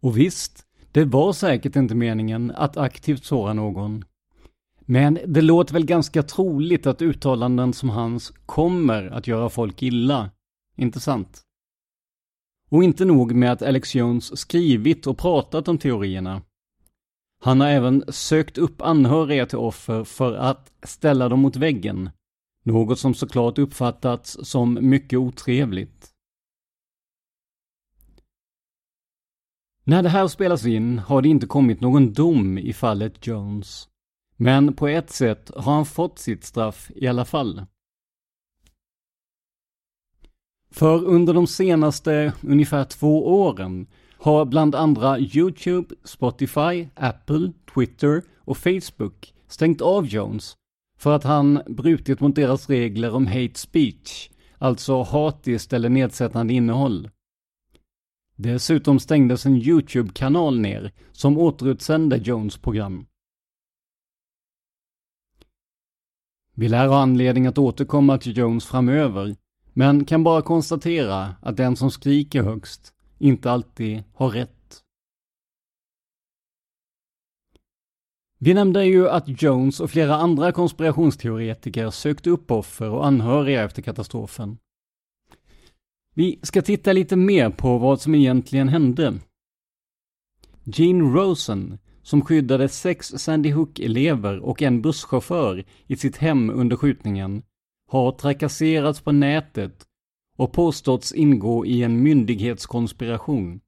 Och 0.00 0.18
visst, 0.18 0.66
det 0.92 1.04
var 1.04 1.32
säkert 1.32 1.76
inte 1.76 1.94
meningen 1.94 2.50
att 2.50 2.76
aktivt 2.76 3.24
såra 3.24 3.52
någon. 3.52 4.04
Men 4.90 5.18
det 5.26 5.42
låter 5.42 5.72
väl 5.72 5.84
ganska 5.84 6.22
troligt 6.22 6.86
att 6.86 7.02
uttalanden 7.02 7.72
som 7.72 7.90
hans 7.90 8.32
kommer 8.46 9.06
att 9.06 9.26
göra 9.26 9.48
folk 9.48 9.82
illa. 9.82 10.30
Inte 10.76 11.00
sant? 11.00 11.42
Och 12.70 12.84
inte 12.84 13.04
nog 13.04 13.34
med 13.34 13.52
att 13.52 13.62
Alex 13.62 13.94
Jones 13.94 14.38
skrivit 14.38 15.06
och 15.06 15.18
pratat 15.18 15.68
om 15.68 15.78
teorierna. 15.78 16.42
Han 17.40 17.60
har 17.60 17.68
även 17.68 18.04
sökt 18.08 18.58
upp 18.58 18.82
anhöriga 18.82 19.46
till 19.46 19.58
offer 19.58 20.04
för 20.04 20.34
att 20.34 20.72
ställa 20.82 21.28
dem 21.28 21.40
mot 21.40 21.56
väggen. 21.56 22.10
Något 22.62 22.98
som 22.98 23.14
såklart 23.14 23.58
uppfattats 23.58 24.38
som 24.42 24.78
mycket 24.80 25.18
otrevligt. 25.18 26.10
När 29.84 30.02
det 30.02 30.08
här 30.08 30.28
spelas 30.28 30.66
in 30.66 30.98
har 30.98 31.22
det 31.22 31.28
inte 31.28 31.46
kommit 31.46 31.80
någon 31.80 32.12
dom 32.12 32.58
i 32.58 32.72
fallet 32.72 33.26
Jones. 33.26 33.89
Men 34.42 34.72
på 34.72 34.88
ett 34.88 35.10
sätt 35.10 35.50
har 35.56 35.72
han 35.72 35.86
fått 35.86 36.18
sitt 36.18 36.44
straff 36.44 36.90
i 36.94 37.06
alla 37.06 37.24
fall. 37.24 37.62
För 40.70 41.04
under 41.04 41.34
de 41.34 41.46
senaste 41.46 42.32
ungefär 42.42 42.84
två 42.84 43.42
åren 43.42 43.86
har 44.18 44.44
bland 44.44 44.74
andra 44.74 45.18
YouTube, 45.18 45.94
Spotify, 46.04 46.88
Apple, 46.94 47.52
Twitter 47.74 48.22
och 48.38 48.58
Facebook 48.58 49.34
stängt 49.48 49.80
av 49.80 50.06
Jones 50.06 50.56
för 50.98 51.12
att 51.12 51.24
han 51.24 51.62
brutit 51.66 52.20
mot 52.20 52.34
deras 52.34 52.68
regler 52.68 53.14
om 53.14 53.26
hate 53.26 53.58
speech, 53.58 54.30
alltså 54.58 55.02
hatiskt 55.02 55.72
eller 55.72 55.88
nedsättande 55.88 56.54
innehåll. 56.54 57.10
Dessutom 58.36 59.00
stängdes 59.00 59.46
en 59.46 59.56
YouTube-kanal 59.56 60.60
ner 60.60 60.92
som 61.12 61.38
återutsände 61.38 62.16
Jones 62.16 62.58
program. 62.58 63.06
Vi 66.54 66.68
lär 66.68 66.86
ha 66.86 67.02
anledning 67.02 67.46
att 67.46 67.58
återkomma 67.58 68.18
till 68.18 68.38
Jones 68.38 68.66
framöver, 68.66 69.36
men 69.72 70.04
kan 70.04 70.24
bara 70.24 70.42
konstatera 70.42 71.34
att 71.42 71.56
den 71.56 71.76
som 71.76 71.90
skriker 71.90 72.42
högst 72.42 72.94
inte 73.18 73.50
alltid 73.50 74.02
har 74.14 74.30
rätt. 74.30 74.82
Vi 78.38 78.54
nämnde 78.54 78.84
ju 78.84 79.08
att 79.08 79.42
Jones 79.42 79.80
och 79.80 79.90
flera 79.90 80.14
andra 80.14 80.52
konspirationsteoretiker 80.52 81.90
sökte 81.90 82.30
upp 82.30 82.50
offer 82.50 82.90
och 82.90 83.06
anhöriga 83.06 83.64
efter 83.64 83.82
katastrofen. 83.82 84.58
Vi 86.14 86.40
ska 86.42 86.62
titta 86.62 86.92
lite 86.92 87.16
mer 87.16 87.50
på 87.50 87.78
vad 87.78 88.00
som 88.00 88.14
egentligen 88.14 88.68
hände. 88.68 89.18
Gene 90.64 91.04
Rosen, 91.04 91.78
som 92.10 92.22
skyddade 92.22 92.68
sex 92.68 93.06
Sandy 93.06 93.50
Hook-elever 93.50 94.38
och 94.38 94.62
en 94.62 94.82
busschaufför 94.82 95.64
i 95.86 95.96
sitt 95.96 96.16
hem 96.16 96.50
under 96.50 96.76
skjutningen, 96.76 97.42
har 97.90 98.12
trakasserats 98.12 99.00
på 99.00 99.12
nätet 99.12 99.86
och 100.36 100.52
påståtts 100.52 101.12
ingå 101.12 101.66
i 101.66 101.82
en 101.82 102.02
myndighetskonspiration. 102.02 103.60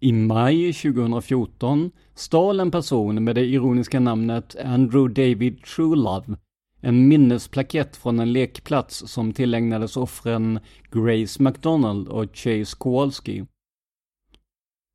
I 0.00 0.12
maj 0.12 0.72
2014 0.72 1.90
stal 2.14 2.60
en 2.60 2.70
person 2.70 3.24
med 3.24 3.34
det 3.34 3.44
ironiska 3.44 4.00
namnet 4.00 4.56
Andrew 4.64 5.22
David 5.22 5.62
Truelove 5.64 6.36
en 6.80 7.08
minnesplakett 7.08 7.96
från 7.96 8.20
en 8.20 8.32
lekplats 8.32 9.02
som 9.06 9.32
tillägnades 9.32 9.96
offren 9.96 10.60
Grace 10.90 11.42
McDonald 11.42 12.08
och 12.08 12.36
Chase 12.36 12.76
Kowalski. 12.78 13.44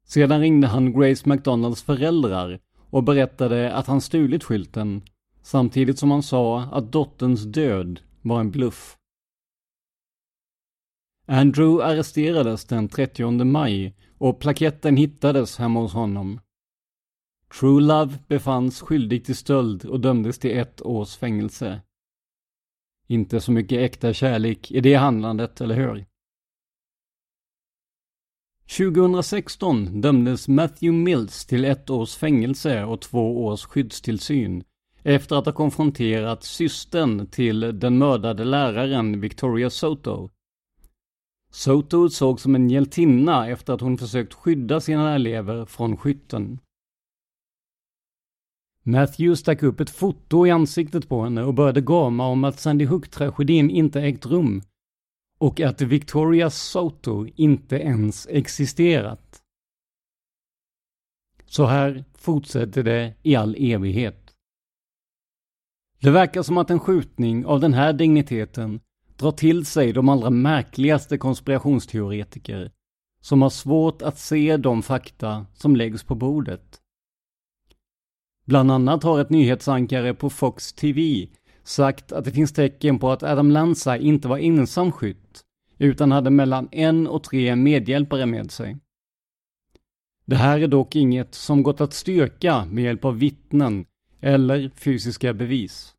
Sedan 0.06 0.39
ringde 0.39 0.68
han 0.68 0.94
Grace 0.94 1.30
McDonalds 1.30 1.84
föräldrar 1.84 2.60
och 2.89 3.04
berättade 3.04 3.74
att 3.74 3.88
han 3.88 4.02
stulit 4.02 4.44
skylten 4.44 5.02
samtidigt 5.41 6.00
som 6.00 6.12
han 6.12 6.24
sa 6.24 6.62
att 6.62 6.91
dotterns 6.91 7.44
död 7.44 8.00
var 8.22 8.39
en 8.39 8.52
bluff. 8.52 8.98
Andrew 11.28 11.86
arresterades 11.86 12.65
den 12.65 12.89
30 12.89 13.44
maj 13.44 13.96
och 14.18 14.39
plaketten 14.39 14.98
hittades 14.98 15.58
hemma 15.58 15.80
hos 15.80 15.94
honom. 15.94 16.39
True 17.60 17.82
Love 17.82 18.18
befanns 18.28 18.82
skyldig 18.82 19.26
till 19.26 19.36
stöld 19.36 19.86
och 19.86 20.00
dömdes 20.00 20.39
till 20.39 20.58
ett 20.58 20.82
års 20.82 21.15
fängelse. 21.15 21.82
Inte 23.08 23.41
så 23.41 23.52
mycket 23.52 23.80
äkta 23.80 24.13
kärlek 24.13 24.72
i 24.72 24.80
det 24.80 24.96
handlandet, 24.96 25.62
eller 25.62 25.76
hur? 25.76 26.06
2016 28.69 30.01
dömdes 30.01 30.47
Matthew 30.47 31.04
Mills 31.04 31.45
till 31.45 31.65
ett 31.65 31.89
års 31.89 32.15
fängelse 32.15 32.84
och 32.84 33.01
två 33.01 33.45
års 33.45 33.65
skyddstillsyn 33.65 34.63
efter 35.04 35.36
att 35.36 35.45
ha 35.45 35.54
konfronterat 35.54 36.43
systern 36.43 37.28
till 37.28 37.80
den 37.80 37.97
mördade 37.97 38.43
läraren 38.43 39.21
Victoria 39.21 39.69
Soto. 39.69 40.30
Soto 41.51 42.10
såg 42.10 42.39
som 42.39 42.56
en 42.56 42.69
hjältinna 42.69 43.49
efter 43.49 43.73
att 43.73 43.82
hon 43.82 43.97
försökt 43.97 44.34
skydda 44.34 44.82
sina 44.82 45.15
elever 45.15 45.65
från 45.65 45.97
skytten. 45.97 46.60
Matthew 48.84 49.36
stack 49.36 49.63
upp 49.63 49.80
ett 49.80 49.89
foto 49.89 50.47
i 50.47 50.51
ansiktet 50.51 51.10
på 51.10 51.23
henne 51.23 51.43
och 51.43 51.54
började 51.54 51.82
gama 51.82 52.28
om 52.28 52.43
att 52.43 52.60
Sandy 52.60 52.86
Hook-tragedin 52.86 53.69
inte 53.69 54.01
ägt 54.01 54.25
rum 54.25 54.62
och 55.38 55.62
att 55.62 55.82
Victoria 55.82 56.50
Soto 56.50 57.28
inte 57.36 57.76
ens 57.76 58.28
existerat. 58.30 59.41
Så 61.45 61.65
här 61.65 62.06
fortsätter 62.17 62.84
det 62.84 63.13
i 63.24 63.36
all 63.36 63.56
evighet. 63.60 64.36
Det 66.00 66.12
verkar 66.12 66.43
som 66.43 66.58
att 66.58 66.69
en 66.69 66.80
skjutning 66.80 67.45
av 67.45 67.60
den 67.60 67.74
här 67.74 67.93
digniteten 67.93 68.80
drar 69.17 69.32
till 69.32 69.65
sig 69.65 69.93
de 69.93 70.10
allra 70.10 70.30
märkligaste 70.30 71.17
konspirationsteoretiker 71.17 72.71
som 73.21 73.41
har 73.41 73.50
svårt 73.50 74.02
att 74.02 74.19
se 74.19 74.58
de 74.58 74.84
fakta 74.84 75.45
som 75.54 75.76
läggs 75.76 76.04
på 76.04 76.15
bordet. 76.15 76.82
Bland 78.45 78.71
annat 78.71 79.04
har 79.04 79.21
ett 79.21 79.30
nyhetsankare 79.30 80.13
på 80.13 80.30
Fox 80.30 80.74
TV 80.74 81.28
sagt 81.65 82.12
att 82.12 82.25
det 82.25 82.32
finns 82.32 82.54
tecken 82.54 82.99
på 82.99 83.12
att 83.12 83.23
Adam 83.23 83.51
Lanza 83.51 83.97
inte 83.97 84.28
var 84.28 84.38
ensam 84.38 84.91
skytt, 84.91 85.43
utan 85.78 86.12
hade 86.12 86.30
mellan 86.30 86.69
en 86.71 87.08
och 87.08 87.23
tre 87.23 87.56
medhjälpare 87.56 88.25
med 88.25 88.51
sig. 88.51 88.78
Det 90.25 90.36
här 90.36 90.60
är 90.60 90.67
dock 90.67 90.95
inget 90.95 91.36
som 91.36 91.63
gått 91.63 91.82
att 91.82 91.93
styrka 91.93 92.65
med 92.65 92.84
hjälp 92.84 93.06
av 93.06 93.17
vittnen 93.17 93.86
eller 94.21 94.69
fysiska 94.69 95.34
bevis. 95.34 95.95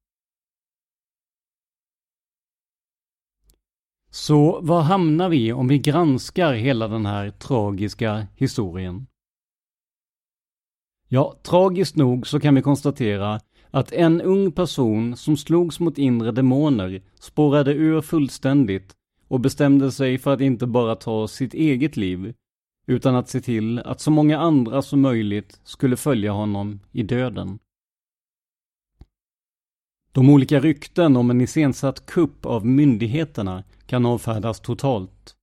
Så 4.11 4.61
var 4.61 4.83
hamnar 4.83 5.29
vi 5.29 5.53
om 5.53 5.69
vi 5.69 5.79
granskar 5.79 6.53
hela 6.53 6.89
den 6.89 7.07
här 7.07 7.31
tragiska 7.31 8.27
historien? 8.37 9.07
Ja, 11.09 11.37
tragiskt 11.43 11.97
nog 11.97 12.27
så 12.27 12.41
kan 12.41 12.55
vi 12.55 12.63
konstatera 12.63 13.41
att 13.77 13.93
en 13.93 14.21
ung 14.21 14.53
person 14.53 15.17
som 15.17 15.37
slogs 15.37 15.81
mot 15.81 15.99
inre 15.99 16.33
demoner 16.33 17.03
spårade 17.21 17.73
ur 17.75 18.01
fullständigt 18.01 18.95
och 19.29 19.41
bestämde 19.41 19.93
sig 19.93 20.19
för 20.19 20.33
att 20.33 20.41
inte 20.41 20.67
bara 20.67 20.95
ta 20.95 21.29
sitt 21.29 21.55
eget 21.55 21.97
liv, 21.97 22.35
utan 22.87 23.15
att 23.15 23.29
se 23.29 23.41
till 23.41 23.79
att 23.79 24.01
så 24.01 24.11
många 24.11 24.39
andra 24.39 24.83
som 24.83 25.01
möjligt 25.01 25.61
skulle 25.65 25.97
följa 25.97 26.33
honom 26.33 26.81
i 26.93 27.03
döden. 27.03 27.59
De 30.13 30.31
olika 30.31 30.61
rykten 30.61 31.17
om 31.17 31.31
en 31.31 31.41
iscensatt 31.41 32.07
kupp 32.07 32.47
av 32.47 32.67
myndigheterna 32.67 33.65
kan 33.87 34.07
avfärdas 34.07 34.61
totalt. 34.61 35.37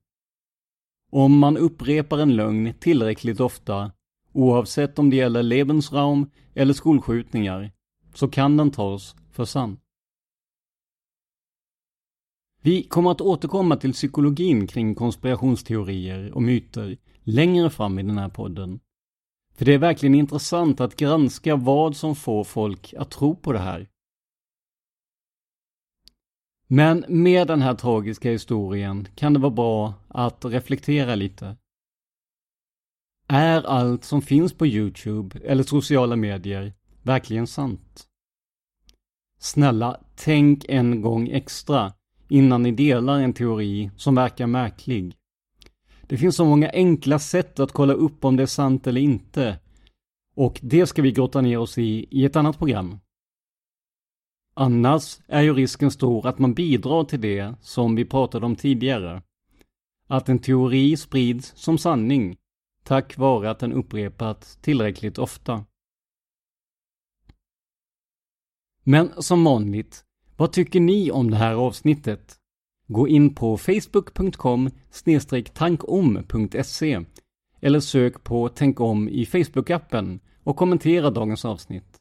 Om 1.10 1.38
man 1.38 1.56
upprepar 1.56 2.18
en 2.18 2.36
lögn 2.36 2.74
tillräckligt 2.80 3.40
ofta, 3.40 3.92
oavsett 4.32 4.98
om 4.98 5.10
det 5.10 5.16
gäller 5.16 5.42
Lebensraum 5.42 6.30
eller 6.54 6.74
skolskjutningar, 6.74 7.72
så 8.14 8.28
kan 8.28 8.56
den 8.56 8.70
tas 8.70 9.16
för 9.32 9.44
sann. 9.44 9.78
Vi 12.62 12.82
kommer 12.82 13.10
att 13.10 13.20
återkomma 13.20 13.76
till 13.76 13.92
psykologin 13.92 14.66
kring 14.66 14.94
konspirationsteorier 14.94 16.32
och 16.32 16.42
myter 16.42 16.96
längre 17.22 17.70
fram 17.70 17.98
i 17.98 18.02
den 18.02 18.18
här 18.18 18.28
podden. 18.28 18.80
För 19.58 19.64
det 19.64 19.74
är 19.74 19.78
verkligen 19.78 20.14
intressant 20.14 20.80
att 20.80 20.96
granska 20.96 21.56
vad 21.56 21.96
som 21.96 22.16
får 22.16 22.44
folk 22.44 22.94
att 22.94 23.10
tro 23.10 23.36
på 23.36 23.52
det 23.52 23.58
här. 23.58 23.88
Men 26.66 27.04
med 27.08 27.46
den 27.46 27.62
här 27.62 27.74
tragiska 27.74 28.30
historien 28.30 29.08
kan 29.14 29.32
det 29.32 29.38
vara 29.38 29.50
bra 29.50 29.94
att 30.08 30.44
reflektera 30.44 31.14
lite. 31.14 31.56
Är 33.28 33.62
allt 33.62 34.04
som 34.04 34.22
finns 34.22 34.52
på 34.52 34.66
Youtube 34.66 35.38
eller 35.44 35.62
sociala 35.62 36.16
medier 36.16 36.74
verkligen 37.02 37.46
sant? 37.46 38.06
Snälla, 39.38 40.00
tänk 40.16 40.64
en 40.68 41.02
gång 41.02 41.28
extra 41.28 41.92
innan 42.28 42.62
ni 42.62 42.72
delar 42.72 43.20
en 43.20 43.32
teori 43.32 43.90
som 43.96 44.14
verkar 44.14 44.46
märklig. 44.46 45.14
Det 46.08 46.16
finns 46.16 46.36
så 46.36 46.44
många 46.44 46.70
enkla 46.70 47.18
sätt 47.18 47.60
att 47.60 47.72
kolla 47.72 47.92
upp 47.92 48.24
om 48.24 48.36
det 48.36 48.42
är 48.42 48.46
sant 48.46 48.86
eller 48.86 49.00
inte. 49.00 49.58
Och 50.34 50.60
det 50.62 50.86
ska 50.86 51.02
vi 51.02 51.12
grotta 51.12 51.40
ner 51.40 51.58
oss 51.58 51.78
i 51.78 52.06
i 52.10 52.24
ett 52.24 52.36
annat 52.36 52.58
program. 52.58 52.98
Annars 54.54 55.20
är 55.26 55.42
ju 55.42 55.54
risken 55.54 55.90
stor 55.90 56.26
att 56.26 56.38
man 56.38 56.54
bidrar 56.54 57.04
till 57.04 57.20
det 57.20 57.54
som 57.60 57.94
vi 57.94 58.04
pratade 58.04 58.46
om 58.46 58.56
tidigare. 58.56 59.22
Att 60.06 60.28
en 60.28 60.38
teori 60.38 60.96
sprids 60.96 61.52
som 61.56 61.78
sanning 61.78 62.36
tack 62.82 63.16
vare 63.16 63.50
att 63.50 63.58
den 63.58 63.72
upprepats 63.72 64.56
tillräckligt 64.56 65.18
ofta. 65.18 65.64
Men 68.82 69.22
som 69.22 69.44
vanligt, 69.44 70.04
vad 70.36 70.52
tycker 70.52 70.80
ni 70.80 71.10
om 71.10 71.30
det 71.30 71.36
här 71.36 71.54
avsnittet? 71.54 72.38
Gå 72.90 73.08
in 73.08 73.34
på 73.34 73.58
facebook.com 73.58 74.70
tankom.se 75.54 77.04
eller 77.60 77.80
sök 77.80 78.24
på 78.24 78.48
Tänk 78.48 78.80
om 78.80 79.08
i 79.08 79.24
Facebook-appen 79.24 80.20
och 80.44 80.56
kommentera 80.56 81.10
dagens 81.10 81.44
avsnitt. 81.44 81.98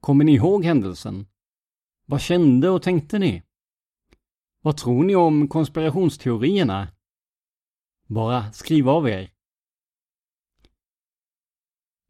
Kommer 0.00 0.24
ni 0.24 0.34
ihåg 0.34 0.64
händelsen? 0.64 1.26
Vad 2.06 2.20
kände 2.20 2.70
och 2.70 2.82
tänkte 2.82 3.18
ni? 3.18 3.42
Vad 4.62 4.76
tror 4.76 5.04
ni 5.04 5.16
om 5.16 5.48
konspirationsteorierna? 5.48 6.88
Bara 8.06 8.52
skriv 8.52 8.88
av 8.88 9.08
er. 9.08 9.32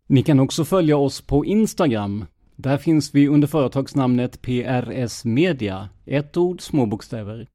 Ni 0.06 0.22
kan 0.22 0.40
också 0.40 0.64
följa 0.64 0.96
oss 0.96 1.20
på 1.20 1.44
Instagram. 1.44 2.26
Där 2.62 2.78
finns 2.78 3.14
vi 3.14 3.28
under 3.28 3.48
företagsnamnet 3.48 4.42
PRS 4.42 5.24
Media, 5.24 5.88
ett 6.06 6.36
ord, 6.36 6.60
små 6.60 6.86
bokstäver. 6.86 7.46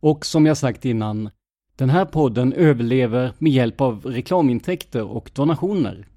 Och 0.00 0.26
som 0.26 0.46
jag 0.46 0.56
sagt 0.56 0.84
innan, 0.84 1.30
den 1.76 1.90
här 1.90 2.04
podden 2.04 2.52
överlever 2.52 3.32
med 3.38 3.52
hjälp 3.52 3.80
av 3.80 4.06
reklamintäkter 4.06 5.04
och 5.04 5.30
donationer. 5.34 6.08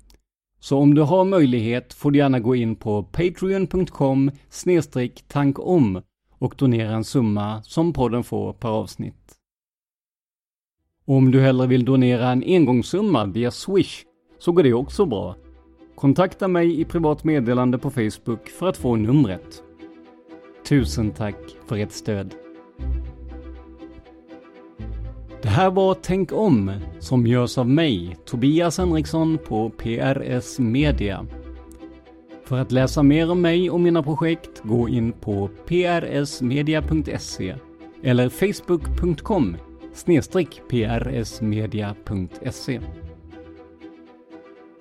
Så 0.60 0.78
om 0.78 0.93
du 0.96 1.02
har 1.02 1.26
möjlighet 1.26 1.93
får 1.93 2.12
du 2.12 2.20
gärna 2.20 2.39
gå 2.39 2.56
in 2.56 2.76
på 2.76 3.04
patreon.com 3.04 4.32
tankom 5.28 6.02
och 6.30 6.56
donera 6.58 6.96
en 6.96 7.04
summa 7.04 7.64
som 7.64 7.93
podden 7.93 8.24
får 8.24 8.54
per 8.54 8.70
avsnitt. 8.70 9.36
Om 11.06 11.32
du 11.32 11.41
hellre 11.41 11.68
vill 11.68 11.86
donera 11.86 12.32
en 12.32 12.43
engångssumma 12.43 13.26
via 13.26 13.52
Swish 13.52 14.04
så 14.39 14.52
går 14.52 14.64
det 14.64 14.74
också 14.74 15.06
bra. 15.06 15.36
Kontakta 15.96 16.48
mig 16.48 16.82
i 16.82 16.86
privat 16.86 17.24
meddelande 17.24 17.78
på 17.78 17.89
Facebook 17.89 18.50
för 18.50 18.68
att 18.68 18.78
få 18.78 18.96
numret. 18.96 19.64
Tusen 20.70 21.12
tack 21.12 21.36
för 21.68 21.78
ert 21.78 21.91
stöd. 21.91 22.36
Det 25.41 25.50
här 25.50 25.72
var 25.72 25.98
Tänk 26.02 26.32
om, 26.32 26.72
som 27.00 27.28
görs 27.28 27.58
av 27.58 27.70
mig, 27.70 28.18
Tobias 28.26 28.78
Henriksson 28.78 29.38
på 29.48 29.70
PRS 29.70 30.60
Media. 30.60 31.26
För 32.46 32.58
att 32.58 32.72
läsa 32.72 33.04
mer 33.04 33.32
om 33.32 33.41
mig 33.41 33.70
och 33.70 33.80
mina 33.80 34.04
projekt, 34.04 34.62
gå 34.64 34.89
in 34.89 35.12
på 35.12 35.50
prsmedia.se 35.66 37.56
eller 38.04 38.30
facebook.com 38.30 39.58
prsmedia.se. 40.70 42.82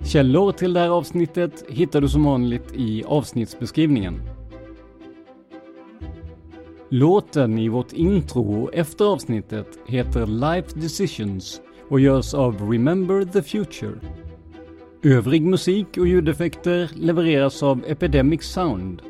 Källor 0.03 0.51
till 0.51 0.73
det 0.73 0.79
här 0.79 0.89
avsnittet 0.89 1.63
hittar 1.69 2.01
du 2.01 2.09
som 2.09 2.23
vanligt 2.23 2.73
i 2.73 3.03
avsnittsbeskrivningen. 3.03 4.21
Låten 6.89 7.59
i 7.59 7.69
vårt 7.69 7.93
intro 7.93 8.69
efter 8.73 9.05
avsnittet 9.05 9.79
heter 9.87 10.25
Life 10.25 10.79
Decisions 10.79 11.61
och 11.89 11.99
görs 11.99 12.33
av 12.33 12.71
Remember 12.71 13.25
the 13.25 13.41
Future. 13.41 13.99
Övrig 15.03 15.41
musik 15.41 15.97
och 15.97 16.07
ljudeffekter 16.07 16.91
levereras 16.95 17.63
av 17.63 17.83
Epidemic 17.87 18.43
Sound. 18.43 19.01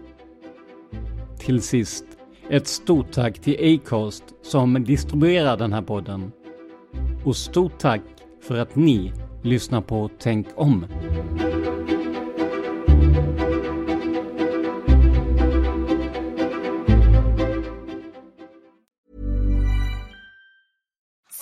Till 1.40 1.62
sist, 1.62 2.06
ett 2.50 2.68
stort 2.68 3.12
tack 3.12 3.40
till 3.40 3.80
Acast 3.80 4.24
som 4.42 4.84
distribuerar 4.84 5.58
den 5.58 5.74
här 5.74 5.82
podden. 5.82 6.32
Och 7.26 7.36
stort 7.36 7.80
tack 7.80 8.02
för 8.42 8.58
att 8.58 8.76
ni 8.76 9.12
Lyssna 9.46 9.82
på 9.82 10.10
Tänk 10.20 10.48
om. 10.56 10.86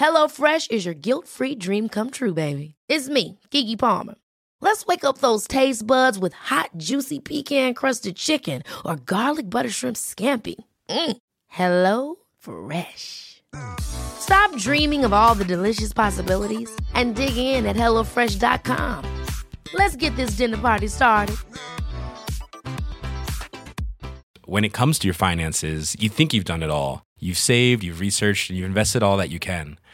HelloFresh 0.00 0.70
is 0.70 0.86
your 0.86 0.94
guilt 0.94 1.28
free 1.28 1.54
dream 1.54 1.90
come 1.90 2.08
true, 2.10 2.32
baby. 2.32 2.74
It's 2.88 3.10
me, 3.10 3.38
Gigi 3.50 3.76
Palmer. 3.76 4.14
Let's 4.62 4.86
wake 4.86 5.04
up 5.04 5.18
those 5.18 5.46
taste 5.46 5.86
buds 5.86 6.18
with 6.18 6.32
hot, 6.32 6.70
juicy 6.78 7.18
pecan 7.20 7.74
crusted 7.74 8.16
chicken 8.16 8.62
or 8.86 8.96
garlic 8.96 9.50
butter 9.50 9.68
shrimp 9.68 9.96
scampi. 9.96 10.54
Mm. 10.88 11.18
Hello 11.48 12.16
Fresh. 12.38 13.42
Stop 13.82 14.56
dreaming 14.56 15.04
of 15.04 15.12
all 15.12 15.34
the 15.34 15.44
delicious 15.44 15.92
possibilities 15.92 16.74
and 16.94 17.14
dig 17.14 17.36
in 17.36 17.66
at 17.66 17.76
HelloFresh.com. 17.76 19.04
Let's 19.74 19.96
get 19.96 20.16
this 20.16 20.30
dinner 20.30 20.56
party 20.56 20.88
started. 20.88 21.36
When 24.46 24.64
it 24.64 24.72
comes 24.72 24.98
to 25.00 25.06
your 25.06 25.14
finances, 25.14 25.94
you 26.00 26.08
think 26.08 26.32
you've 26.32 26.46
done 26.46 26.62
it 26.62 26.70
all. 26.70 27.02
You've 27.22 27.38
saved, 27.38 27.84
you've 27.84 28.00
researched, 28.00 28.48
and 28.48 28.58
you've 28.58 28.66
invested 28.66 29.02
all 29.02 29.18
that 29.18 29.28
you 29.28 29.38
can. 29.38 29.78